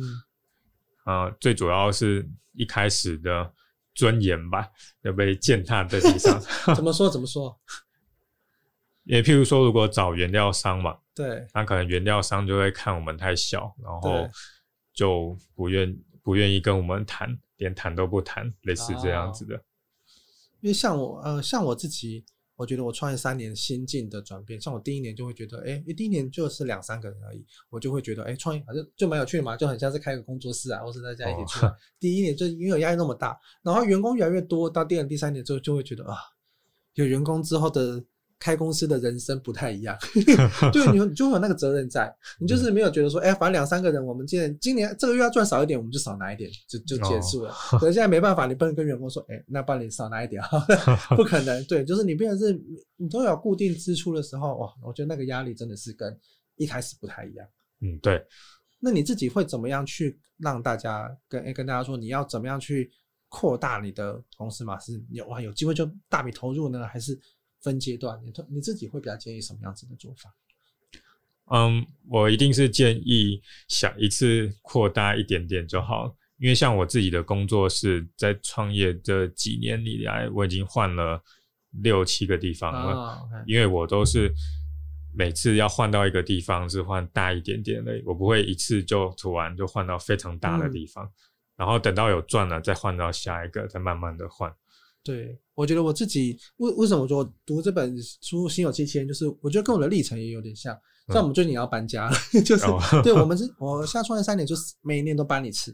[1.05, 3.53] 呃，最主要是一开始的
[3.93, 4.69] 尊严吧，
[5.01, 6.39] 要被践踏在地上。
[6.75, 7.09] 怎么说？
[7.09, 7.59] 怎么说？
[9.05, 10.97] 也譬如说，如果找原料商嘛。
[11.15, 14.27] 对，那可能原料商就会看我们太小，然后
[14.93, 19.55] 就不愿不愿意跟我们谈，连谈都不谈，类似这样子的。
[20.59, 22.25] 因为像我呃，像我自己，
[22.57, 31.65] 我觉得我创业三年心境的转变，像我第一年就会觉得，哎，第一年就是两三个人而已，我就会觉得，哎，创业好像就蛮有趣的嘛，就很像是开个工作室啊，或是大家一起去。
[31.65, 36.17] 哦、第一年就因为有压力那么大，然后员工越来越多，到第二、第三年之后就会觉得啊，
[36.95, 38.03] 有员工之后的。
[38.39, 39.97] 开公司的人生不太一样，
[40.73, 47.51] 就 你就会有那个责任在，你就是没有觉得说，哎、欸，反正两三个人，我们今年今年这个月要赚少一点，我们就少拿一点，就就结束了。
[47.79, 50.41] 可是、哦、现在没办法，你不能跟员工说，哎、欸，那帮你少拿一点，
[51.15, 51.63] 不可能。
[51.65, 52.53] 对，就是你变成是，
[52.97, 56.17] 你都有固定支出的时候，哇，我觉得那个压力真的是跟
[56.57, 57.47] 一开始不太一样。
[57.81, 58.23] 嗯，对。
[58.79, 62.91] 那你自己会怎么样去让大家跟、欸、跟大家说，你要怎么样去
[63.29, 64.77] 扩大你的公司嘛？
[64.79, 67.19] 是有哇有机会就大笔投入呢，还是
[67.65, 68.21] 分阶段？
[68.23, 70.31] 你你自己会比较建议什么样子的做法？
[71.51, 81.21] 嗯，我一定是建议想一次扩大一点点就好，因为像我自己的工作室，在创业这几年里来，我已经换了
[81.83, 84.31] 六七个地方了，因为我都是
[85.13, 91.11] 每次要换到一个地方是换大一点点的，我不会一次就突然就换到非常大的地方，嗯、
[91.57, 94.51] 然后等到有赚了再换到下一个，再慢慢的换。
[95.03, 100.77] 对，我觉得我自己为为什么我说读这本书《心有戚戚》，就是我觉得跟我的历程也有点像。
[101.09, 105.71] 像我们最近也要搬家了，嗯、 就是、哦、对我们是，我现在创业三年，就是每一年都搬一次。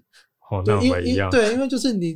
[0.50, 1.30] 哦，那我一样。
[1.32, 2.14] 对，因为就是你，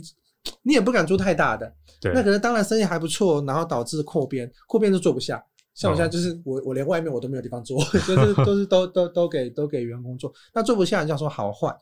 [0.64, 1.74] 你也不敢租太大的。
[2.02, 2.12] 对。
[2.14, 5.42] 那可能当然生意还不错，然后导致扩编，扩编就做不下。
[5.74, 10.30] 像我现在就是我，我连外面我都没有地方做， 就是都是都都都给都给员工做。
[10.54, 11.74] 那做不下，你想说好换，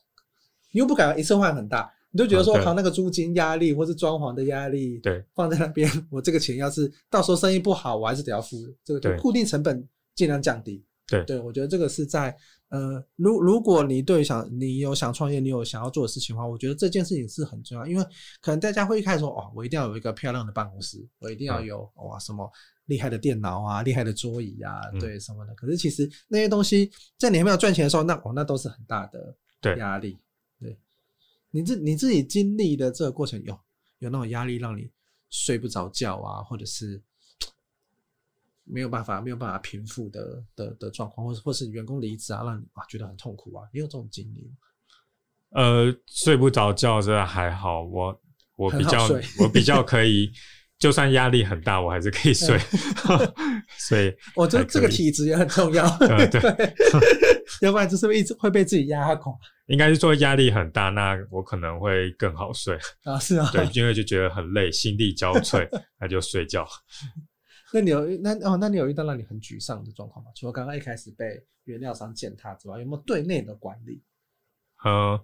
[0.71, 1.91] 你又不敢一次换很大。
[2.13, 8.55] 你就觉得说，靠那个租金压力，或是装潢的压力，对，放在那边，我这个钱要是到时候生意不好，我还是得要付。
[8.85, 10.85] 这个就固定成本尽量降低。
[11.07, 12.33] 对，对，我觉得这个是在
[12.69, 18.03] 呃，如如果你对想你有想创业，你有想要做的事情的话，我觉得这件事情是很重要，因为
[18.41, 22.49] 可能大家会一开始说，哦，我一定要有一个漂亮的办公室，我一定要有、嗯、哇什么
[22.85, 25.53] 厉害的电脑啊，厉害的桌椅啊，嗯、对什么的。
[25.55, 29.35] 可是其实那些东西在你还没有赚钱的时候，那哦那都是很大的
[29.77, 30.17] 压力。
[31.55, 33.53] 你自你自己经历的这个过程有
[33.99, 34.89] 有那种压力，让你
[35.29, 36.99] 睡不着觉啊，或者是
[38.63, 44.55] 没有办法没有办法平复的的的状况，或是或是员工离职啊，让你啊觉得很痛苦啊，也有这种经历吗？
[45.51, 48.21] 呃，睡不着觉这还好，我
[48.55, 49.07] 我比较
[49.39, 50.31] 我比较可以，
[50.79, 52.59] 就算压力很大，我还是可以睡。
[53.77, 56.41] 所以我觉得这个体质也很重要，呃、对，
[57.65, 59.33] 要不然就是一直会被自己压垮。
[59.67, 65.65] 应该是说压力很大，那我可能会更好睡 啊，是啊，对，因为就觉得很累，心力交瘁，
[65.97, 66.67] 那就睡觉。
[67.71, 70.29] 那你有那哦，那你有遇到让你很沮丧的状况吗？
[70.35, 74.03] 除了刚刚一开始被原料商践踏之外，有没有对内的管理？
[74.83, 75.17] 呃，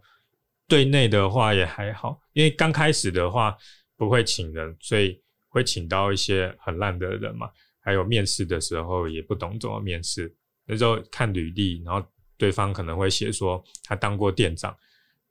[0.70, 3.58] 对内的话也还好，因为刚开始的话
[3.98, 7.50] 不会请人，所以会请到一些很烂的人嘛。
[7.82, 10.34] 还有面试的时候也不懂怎么面试，
[10.66, 12.08] 那时候看履历，然后。
[12.40, 14.76] 对方可能会写说他当过店长，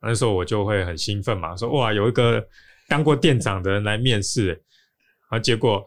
[0.00, 2.46] 那时候我就会很兴奋嘛，说哇，有一个
[2.86, 5.84] 当过店长的人来面试，然后结果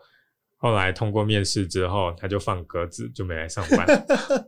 [0.57, 3.87] 后来通过面试之后，他就放鸽子，就没来上班，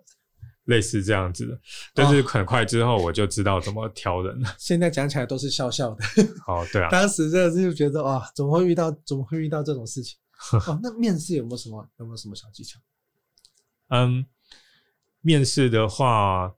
[0.66, 1.60] 类似这样子的。
[1.94, 4.56] 但是很快之后我就知道怎么挑人了。
[4.58, 6.04] 现在讲起来都是笑笑的。
[6.48, 10.18] 哦，对啊， 当时真的是就觉得哇，怎么会遇到怎么会遇到这种事情？
[10.68, 12.80] 哦，那面试有没有什么有没有什么小技巧？
[13.90, 14.26] 嗯，
[15.22, 16.56] 面试的话。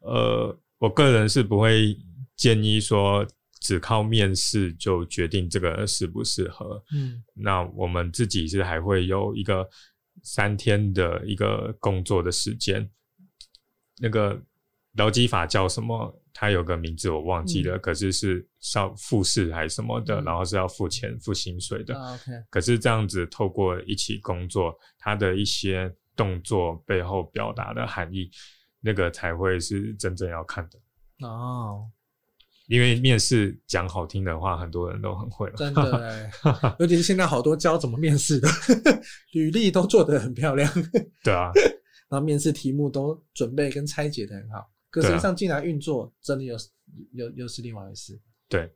[0.00, 1.96] 呃，我个人是不会
[2.36, 3.26] 建议说
[3.60, 6.82] 只靠面试就决定这个适不适合。
[6.94, 9.68] 嗯，那我们自己是还会有一个
[10.22, 12.90] 三天的一个工作的时间。
[13.98, 14.40] 那个
[14.96, 16.16] 劳基法叫什么？
[16.32, 21.94] 它有个名字我忘记了，嗯、可是是要复试还是什么的，嗯、然后是要付钱付薪水的。
[21.98, 28.30] 啊、OK，可是这样子透过一起工作，它的一些动作背后表达的含义。
[28.80, 30.78] 那个才会是真正要看的
[31.26, 31.86] 哦，
[32.66, 35.56] 因为面试讲好听的话，很多人都很会了。
[35.56, 36.30] 真的，
[36.80, 38.48] 尤其是现在好多教怎么面试的，
[39.32, 40.72] 履历都做得很漂亮。
[41.22, 41.52] 对啊，
[42.08, 46.56] 然后面试题目都准备跟拆解的很好，可实际上进来运作，真的又
[47.12, 48.18] 又又是另外一回事。
[48.48, 48.72] 对，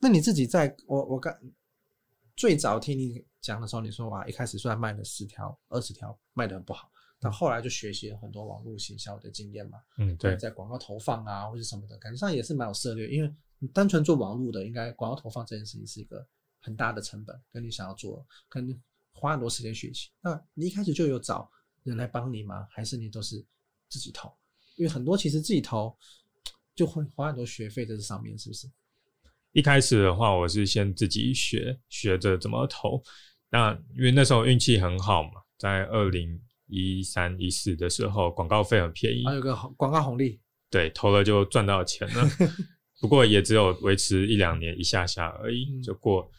[0.00, 1.32] 那你自己在我我刚
[2.36, 6.90] 最早听你讲的时候，你说哇，一开始虽然卖了十条、二十条，卖的很不好。
[7.20, 13.08] 但后来就学习了很多网络行销的经验嘛，嗯，对，在广告投放啊或者什么的，感觉上也是蛮有策略。
[13.08, 16.24] 因为你单纯做网络的，应该广告投放这件事情是一个
[16.60, 18.80] 很大的成本，跟你想要做，可能
[19.12, 20.10] 花很多时间学习。
[20.20, 21.50] 那你一开始就有找
[21.82, 22.68] 人来帮你吗？
[22.70, 23.44] 还是你都是
[23.88, 24.32] 自己投？
[24.76, 25.98] 因为很多其实自己投
[26.76, 28.70] 就会花很多学费在这上面，是不是？
[29.50, 33.02] 一开始的话，我是先自己学，学着怎么投。
[33.50, 36.40] 那因为那时候运气很好嘛，在二零。
[36.68, 40.38] 一三一四的时候，广告费很便宜，还有个广告红利，
[40.70, 42.28] 对，投了就赚到钱了。
[43.00, 46.30] 不过也只有维持一两年，一下下而已就过。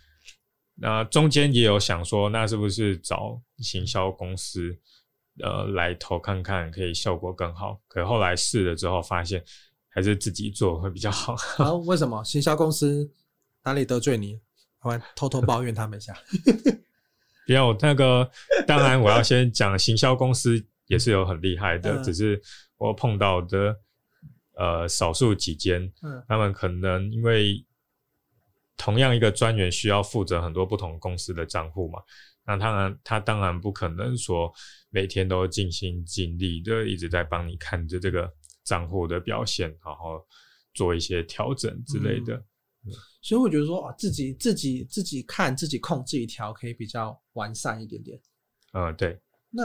[0.76, 4.78] 那中间也有想说，那是不是找行销公司
[5.42, 7.82] 呃来投看看，可以效果更好？
[7.88, 9.44] 可后来试了之后，发现
[9.90, 11.36] 还是自己做会比较好。
[11.36, 13.10] 好， 为什么行销公司
[13.64, 14.40] 哪里得罪你？
[14.82, 16.14] 我偷偷抱怨他们一下。
[17.50, 18.30] 没有那个，
[18.68, 22.40] 当然我要先讲，行销公司也是有很厉害的，只是
[22.78, 23.76] 我碰到的
[24.56, 25.92] 呃少数几间，
[26.28, 27.66] 他们可能因为
[28.78, 32.00] 同样一个专员需要负责很多不同公司的账户嘛，
[32.46, 34.54] 那当然他当然不可能说
[34.92, 38.32] 每天都尽心尽力的一直在帮你看着这个
[38.64, 40.24] 账户的表现，然后
[40.74, 42.36] 做一些调整之类的。
[42.36, 42.46] 嗯、
[43.22, 48.20] 所以我觉得说啊，自己自己自己看自己控自己调，可以比较完善一点点。
[48.74, 49.20] 嗯，对。
[49.50, 49.64] 那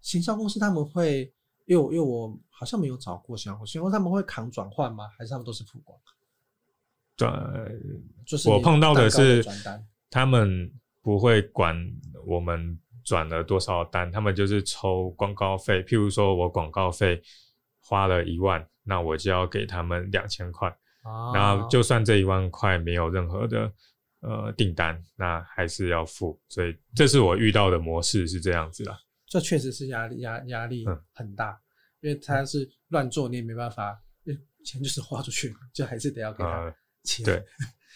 [0.00, 1.32] 行销公司他们会，
[1.66, 5.08] 因为因为我好像没有找过行销公司，因为他们会扛转换吗？
[5.16, 5.98] 还是他们都是曝光？
[7.16, 7.28] 对，
[8.26, 9.44] 就是我碰到的是，
[10.10, 10.72] 他们
[11.02, 11.76] 不会管
[12.26, 15.82] 我们转了多少单，他们就是抽广告费。
[15.84, 17.22] 譬如说我广告费
[17.78, 20.74] 花了一万，那我就要给他们两千块。
[21.02, 23.72] 哦，然后就算这一万块没有任何的
[24.20, 26.40] 呃订单，那还是要付。
[26.48, 28.98] 所以这是我遇到的模式是这样子啦。
[29.26, 36.50] 这确实是压力压压力很大，嗯，因为他是乱做，你也没办法，因为钱就是花出去，就还是得要给他。
[36.50, 36.74] 呃
[37.24, 37.42] 对，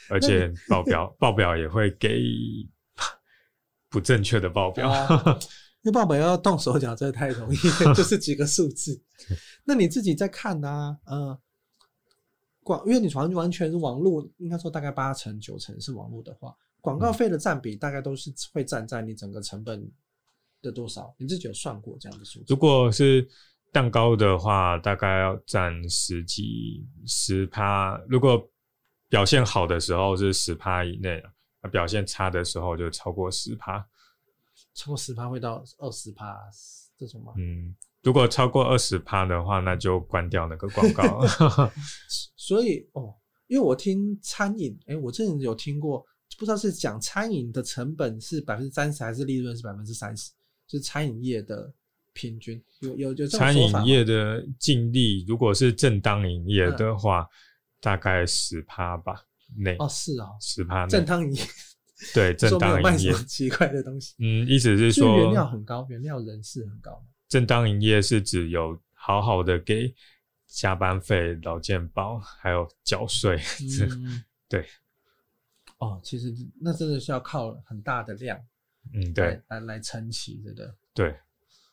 [0.08, 2.22] 而且报表 报表也会给
[3.90, 4.90] 不正确的报表，
[5.82, 7.56] 因为报表要动手脚，这太容易，
[7.94, 8.98] 就是几个数字。
[9.62, 11.12] 那你自己在看呢、啊？
[11.12, 11.40] 呃，
[12.64, 19.88] 广，因为你完完全是网络，应该说大概八成九成是网络的话，广告费的占比大概都是会占在你整个成本
[20.62, 21.14] 的多少？
[21.18, 22.46] 你自己有算过这样的数字？
[22.48, 23.28] 如果是
[23.70, 28.00] 蛋糕的话，大概要占十几十趴。
[28.08, 28.50] 如果
[29.08, 31.22] 表现好的时候是十趴以内，
[31.62, 33.86] 那表现差的时候就超过十趴，
[34.74, 36.38] 超过十趴会到二十趴
[36.96, 37.32] 这种吗？
[37.36, 37.74] 嗯，
[38.04, 41.26] 如果超过二十趴的话，那就关掉那个广告。
[42.36, 43.14] 所以哦，
[43.48, 46.04] 因为我听餐饮，哎、欸，我之前有听过，
[46.38, 50.30] 不知道是讲餐饮的成本是百分之三十，还是利润是百分之三十，
[50.68, 51.72] 就是餐饮业的
[52.12, 57.22] 平均有有就餐饮业的净利，如果是正当营业的话。
[57.22, 57.28] 嗯。
[57.84, 59.14] 大概十趴吧，
[59.58, 59.76] 内。
[59.78, 60.88] 哦是哦，十趴内。
[60.88, 61.42] 正当营业，
[62.14, 67.04] 对正当营业，奇怪的东西，嗯，意思是说原料很高，原料人事很高。
[67.28, 69.94] 正当营业是指有好好的给
[70.46, 73.40] 加班费、劳健保，还有缴税，
[73.80, 74.66] 嗯， 对。
[75.78, 78.40] 哦，其实那真的是要靠很大的量，
[78.92, 81.16] 嗯，对，来来撑起，对不，对。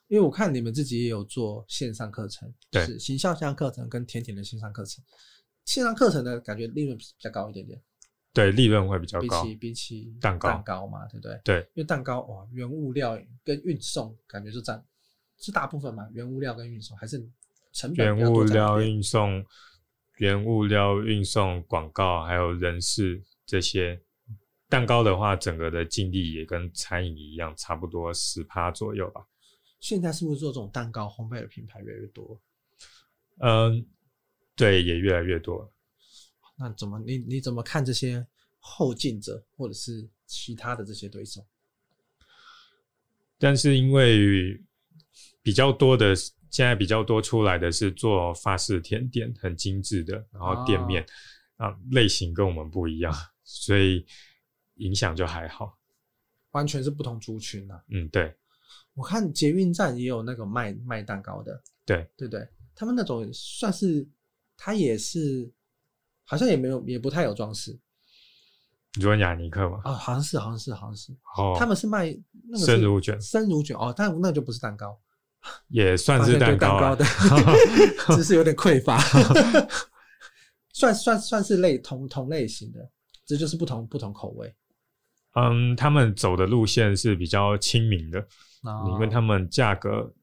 [0.08, 5.02] 因为我看你们自己也有做线上课程，对，是行销线上课程跟甜甜的线上课程。
[5.64, 7.82] 线上课程的感觉利润比较高一点点，
[8.34, 10.50] 对，利润会比较高，比起比起蛋糕。
[10.50, 11.40] 蛋糕嘛，对不对？
[11.46, 14.84] 对，因为蛋糕哇，原物料跟运送感觉就占
[15.42, 17.18] 是大部分嘛，原物料跟运送还是
[17.74, 18.06] 成本。
[18.06, 19.46] 原物料运送、
[20.20, 24.02] 原物料运送、广告还有人事这些，
[24.70, 29.28] 蛋糕的话，整个的净利也跟餐饮一样，差不多十趴左右吧。
[29.82, 32.40] 现在是不是做这种蛋糕烘焙的品牌越来越多？
[33.40, 33.86] 嗯。
[34.54, 35.72] 对，也越来越多。
[36.58, 38.28] 那怎么你你怎么看这些
[38.60, 41.44] 后进者，或者是其他的这些对手？
[43.40, 44.62] 但是因为
[45.42, 46.16] 比较多的，
[46.50, 51.06] 现在比较多出来的是做法式甜点，很精致的，然后店面
[51.58, 53.14] 啊，啊类型跟我们不一样，
[53.44, 54.06] 所以
[54.76, 55.78] 影响就还好。
[56.52, 57.84] 完全是不同族群啊。
[57.90, 58.36] 嗯，对。
[58.94, 64.08] 我看捷运站也有那个卖卖蛋糕的，对对对，他们那种算是。
[64.64, 65.52] 他也是，
[66.24, 67.76] 好像也没有，也不太有装饰。
[68.94, 69.82] 你说雅尼克吗？
[69.86, 71.12] 哦，好像是，好像是，好像是。
[71.36, 72.16] 哦，他们是卖
[72.48, 75.02] 那个生乳卷，生乳卷哦，但那就不是蛋糕，
[75.68, 77.06] 也算是蛋糕，的，
[78.16, 79.00] 只是有点匮乏。
[80.74, 82.90] 算算算是类同同类型的，
[83.26, 84.54] 这就是不同不同口味。
[85.36, 88.20] 嗯，他们走的路线是比较亲民的，
[88.64, 90.14] 哦，因为他们价格，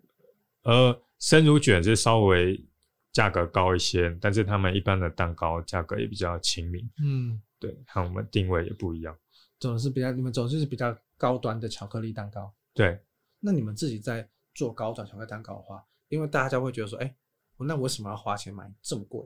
[0.63, 2.65] 呃，生乳卷是稍微。
[3.11, 6.89] 价格高一些，但是他们一般的蛋糕价格也比较亲民。
[7.03, 9.17] 嗯，对，和我们定位也不一样。
[9.59, 12.55] 走的是比较，你们走的是比较高端的巧克力蛋糕。
[12.75, 13.01] 对，
[13.41, 14.29] 那你们自己在
[14.59, 17.15] 做高端巧克力蛋糕的话，因为大家会觉得说，哎、欸，
[17.59, 19.25] 那为什么要花钱买这么贵？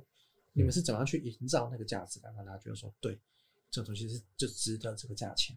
[0.52, 3.18] 你们是怎么样去营造那个价值感，让大家觉得说，对，
[3.70, 5.56] 这东西是就值得这个价钱？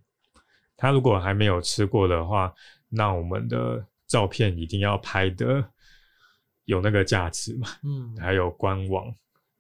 [0.77, 2.53] 他如果还没有吃过的话，
[2.87, 5.69] 那我们的照片一定要拍的。
[6.63, 7.67] 有那个价值嘛？
[7.83, 9.13] 嗯，还有官网，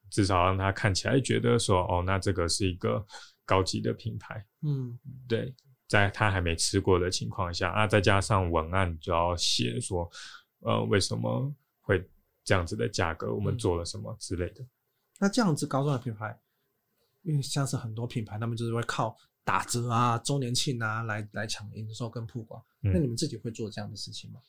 [0.09, 3.05] 至少让他看起来觉得说，哦，那这个是一个
[3.45, 4.43] 高级的品牌。
[4.63, 4.97] 嗯，
[5.27, 5.53] 对，
[5.87, 10.09] 在他还没吃过的情况下，啊，再加上文案就要写说，
[10.59, 12.03] 呃，为什么会
[12.43, 13.33] 这样子的价格？
[13.33, 14.63] 我们做了什么之类的。
[14.63, 14.69] 嗯，
[15.19, 16.37] 那这样子高端的品牌，
[17.21, 22.61] 因为像是很多品牌，他们就是会靠打折啊、周年庆啊来来抢营收跟曝光。
[22.81, 22.91] 嗯。
[22.91, 24.39] 那你们自己会做这样的事情吗？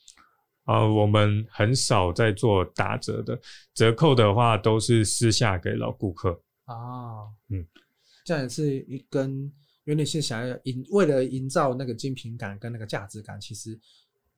[0.64, 3.38] 啊、呃，我们很少在做打折的，
[3.74, 6.42] 折扣的话都是私下给老顾客。
[6.64, 7.64] 啊，嗯，
[8.24, 9.52] 这样也是一根
[9.86, 13.78] 有点是想要营，为了营造那个精品感跟那个价值感，其实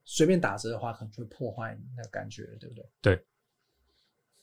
[0.04, 2.86] 随便打折的话，可能就会破坏那个感觉，对不对？
[3.02, 3.24] 对。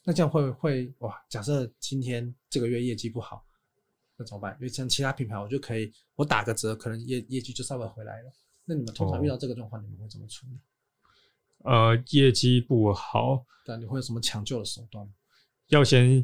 [0.04, 1.16] 那这样会会哇？
[1.30, 3.44] 假设今天这个月业绩不好，
[4.18, 4.56] 那怎么办？
[4.60, 8.32] 因为像其他品牌，我就可以我打个折，可能业业绩就稍微回来了。
[8.66, 10.60] 那你们通常遇到这个状况，哦、你们会怎么处理？
[11.64, 15.08] 呃，业绩不好，对，你会有什么抢救的手段？
[15.68, 16.24] 要先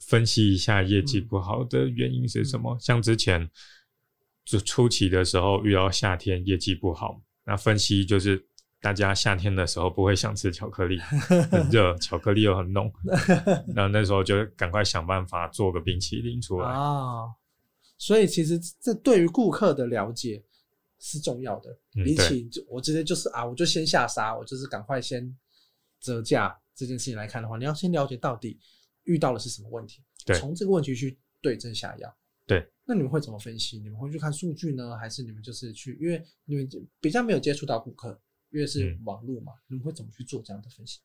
[0.00, 2.74] 分析一下业绩不好的原因是什么。
[2.74, 3.48] 嗯、像之前
[4.44, 8.46] 就初期的时候遇到夏天业绩不好，那分析就是。
[8.82, 12.92] 大家夏天的时候不会想吃巧克力，很热， 巧克力又很浓，
[13.76, 17.26] 然后那时候就赶快想办法做个冰淇淋出来啊。
[17.96, 20.42] 所以其实这对于顾客的了解
[20.98, 21.70] 是重要的，
[22.04, 25.32] 比起我直接就是啊，我就先下杀，我就是赶快先
[26.00, 28.58] 折价这件事情来看的话，你要先了解到底
[29.04, 32.12] 遇到的是什么问题，对，从这个问题去对症下药。
[32.46, 33.78] 对，那你们会怎么分析？
[33.78, 36.68] 你们会去看数据呢，还是你们就是去，因为你们
[37.00, 38.20] 比较没有接触到顾客？
[38.50, 41.00] 因为是网络嘛，嗯、你们会怎么去做这样的分析？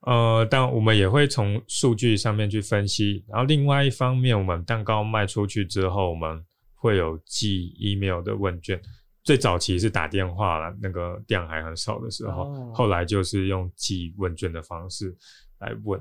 [0.00, 3.24] 呃，但我们也会从数据上面去分析。
[3.28, 6.44] 然后另外一方面，我们蛋糕卖出去之后，我们
[6.74, 8.80] 会有寄 email 的问卷。
[9.22, 15.14] 最早期是打电话了，那个量还很少的时候，哦、后来就是用寄问卷的方式
[15.58, 16.00] 来问。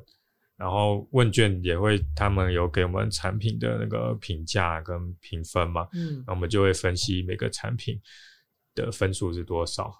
[0.57, 8.01] 然后问卷也会，他们有给我们产品的那个评价跟评分嘛，嗯，那我们就会分析每个产品
[8.73, 9.93] 的分数是多少。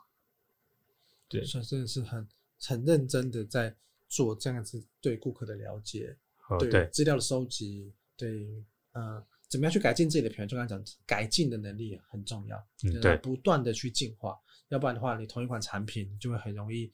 [1.29, 2.27] 对，算真的是很
[2.59, 3.75] 很认真的在
[4.09, 6.17] 做这样子对顾客的了解，
[6.49, 8.47] 哦、对资料的收集，对，
[8.93, 10.45] 呃，怎么样去改进自己的品牌？
[10.47, 14.35] 就刚才讲，改进的能力很重要，嗯，对，不断的去进化，
[14.69, 16.91] 要不然的话，你同一款产品就会很容易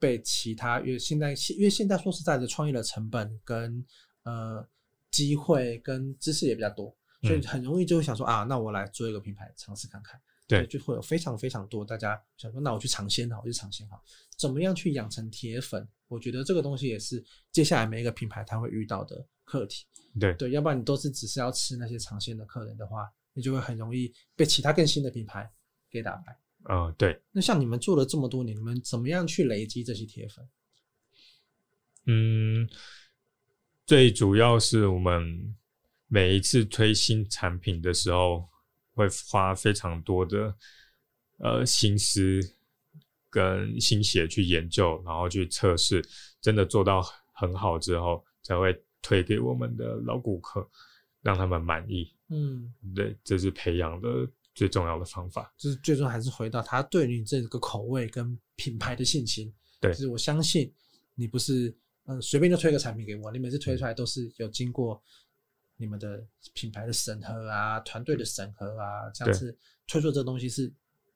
[0.00, 3.84] 被其他，因为现在因为现在说实在的，创业的成本跟
[4.24, 4.66] 呃
[5.12, 6.92] 机会跟知识也比较多，
[7.22, 10.20] 所以很容易就会想说、嗯、啊，那我来做一个品牌尝试看看。
[10.48, 14.02] 对，就会有非常非常多大家想说，那我去尝鲜好，我去尝鲜好，
[14.36, 15.86] 怎么样去养成铁粉？
[16.08, 19.84] 我觉得这个东西也是接下来每一个品牌它会遇到的课题。
[20.18, 25.48] 对对，要不然你都是只是要吃那些尝鲜的客人的话，你就会很容易被其他更新的品牌
[25.88, 26.36] 给打败。
[26.68, 27.20] 嗯，对。
[27.32, 30.48] 那像你们做了这么多年，你们怎么样去累积这些铁粉？
[32.06, 32.68] 嗯，
[33.86, 35.56] 最主要是我们
[36.06, 38.48] 每一次推新产品的时候。
[38.92, 40.54] 会花非常多的
[41.38, 42.38] 呃心思
[43.30, 46.04] 跟心血去研究，然后去测试，
[46.38, 47.00] 真的做到
[47.32, 50.68] 很好之后，才会推给我们的老顾客，
[51.22, 52.14] 让他们满意。
[52.28, 55.52] 嗯，对，这是培养的最重要的方法。
[55.56, 59.52] 就是最终还是回到他对你这个口味跟品牌的信心。
[59.80, 60.72] 对，就是我相信
[61.14, 65.02] 你不是嗯随便就推个产品给我，你每次推出来都是有经过。
[65.76, 66.22] 你们的
[66.52, 70.70] 品牌的审核啊，团队的审核啊，这样子推出这个东西是，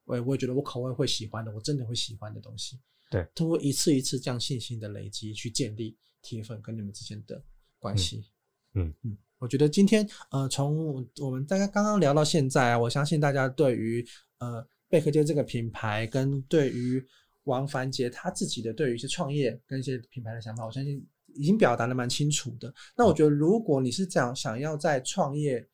[0.04, 2.80] 我也我也觉得我口味会喜欢的，我真的会喜欢的东西。
[3.10, 7.44] 对，通过一次一次这样信心的累积，去建立铁粉跟你们之间的
[7.78, 8.24] 关系。
[8.72, 14.02] 嗯嗯，嗯，我觉得今天呃，从我们大家刚刚聊到现在啊，我相信大家对于
[14.38, 17.04] 呃贝壳街这个品牌，跟对于
[17.42, 21.06] 王凡杰他自己的对于一些创业跟一些品牌的想法，我相信。
[21.36, 22.72] 已经表达的蛮清楚的。
[22.96, 25.68] 那我觉得，如果你是这样想要在创业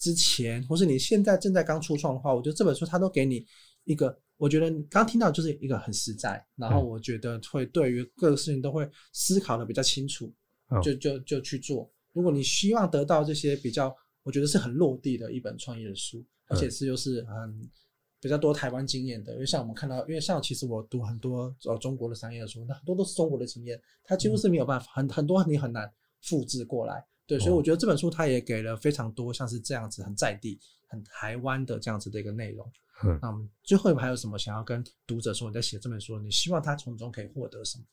[0.00, 3.46] 之前，或是你现在正在刚初创的话，我觉得这本书它都给你
[3.84, 10.34] 一个，我觉得你刚听到就是一个很实在，然后我觉得会对于各个事情都会思考的比较清楚，
[10.82, 11.88] 就就就去做。
[12.16, 13.94] 如果你希望得到这些比较，
[14.24, 17.70] 我觉得是很落地的一本创业的书，而且是又是很。
[18.18, 25.88] 比较多台湾经验的，因为像我们看到，因为像其实我读很多呃中国的商业的书，那很多都是中国的经验，它几乎是没有办法，很很多你很难
[26.22, 27.04] 复制过来。
[27.26, 30.58] 对，所以我觉得这本书它也给了非常多像是这样子很在地、
[30.88, 32.66] 很台湾的这样子的一个内容。
[33.04, 35.48] 嗯，那我们最后还有什么想要跟读者说？
[35.48, 37.84] 你在写这本书，你希望他从中可以获得什么？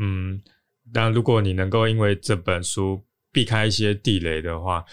[0.00, 0.42] 嗯，
[0.92, 4.84] 当然，如果你能够因为这本书避开一些地雷的话。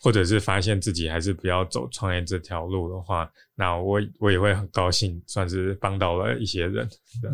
[0.00, 6.88] 或者是发现自己还是不要走创业这条路的话，那我我也会很高兴，算是帮到了一些人。
[7.20, 7.30] 对，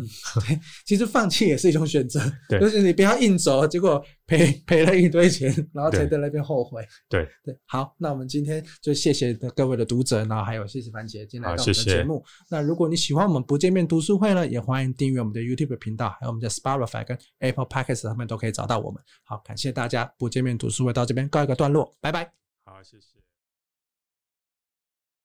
[0.47, 6.83] 对，其实放弃也是一种选择， 对，就是你不要硬走，结果赔赔了一堆钱，然后才在那边后悔。
[7.07, 12.23] 对对，好，那我们今天就谢谢各位的读者，然后还有谢谢凡杰今天来到我们的节目。
[12.25, 12.45] 谢谢。
[12.49, 18.99] 那如果你喜欢我们不见面读书会呢，也欢迎订阅我们的 YouTube 频道，还有我们的 Spotify 跟 Apple Podcasts 上面都可以找到我们。
[19.23, 22.44] 好，感谢大家，不见面读书会到这边告一个段落，拜拜。
[22.85, 23.24] 好，谢谢。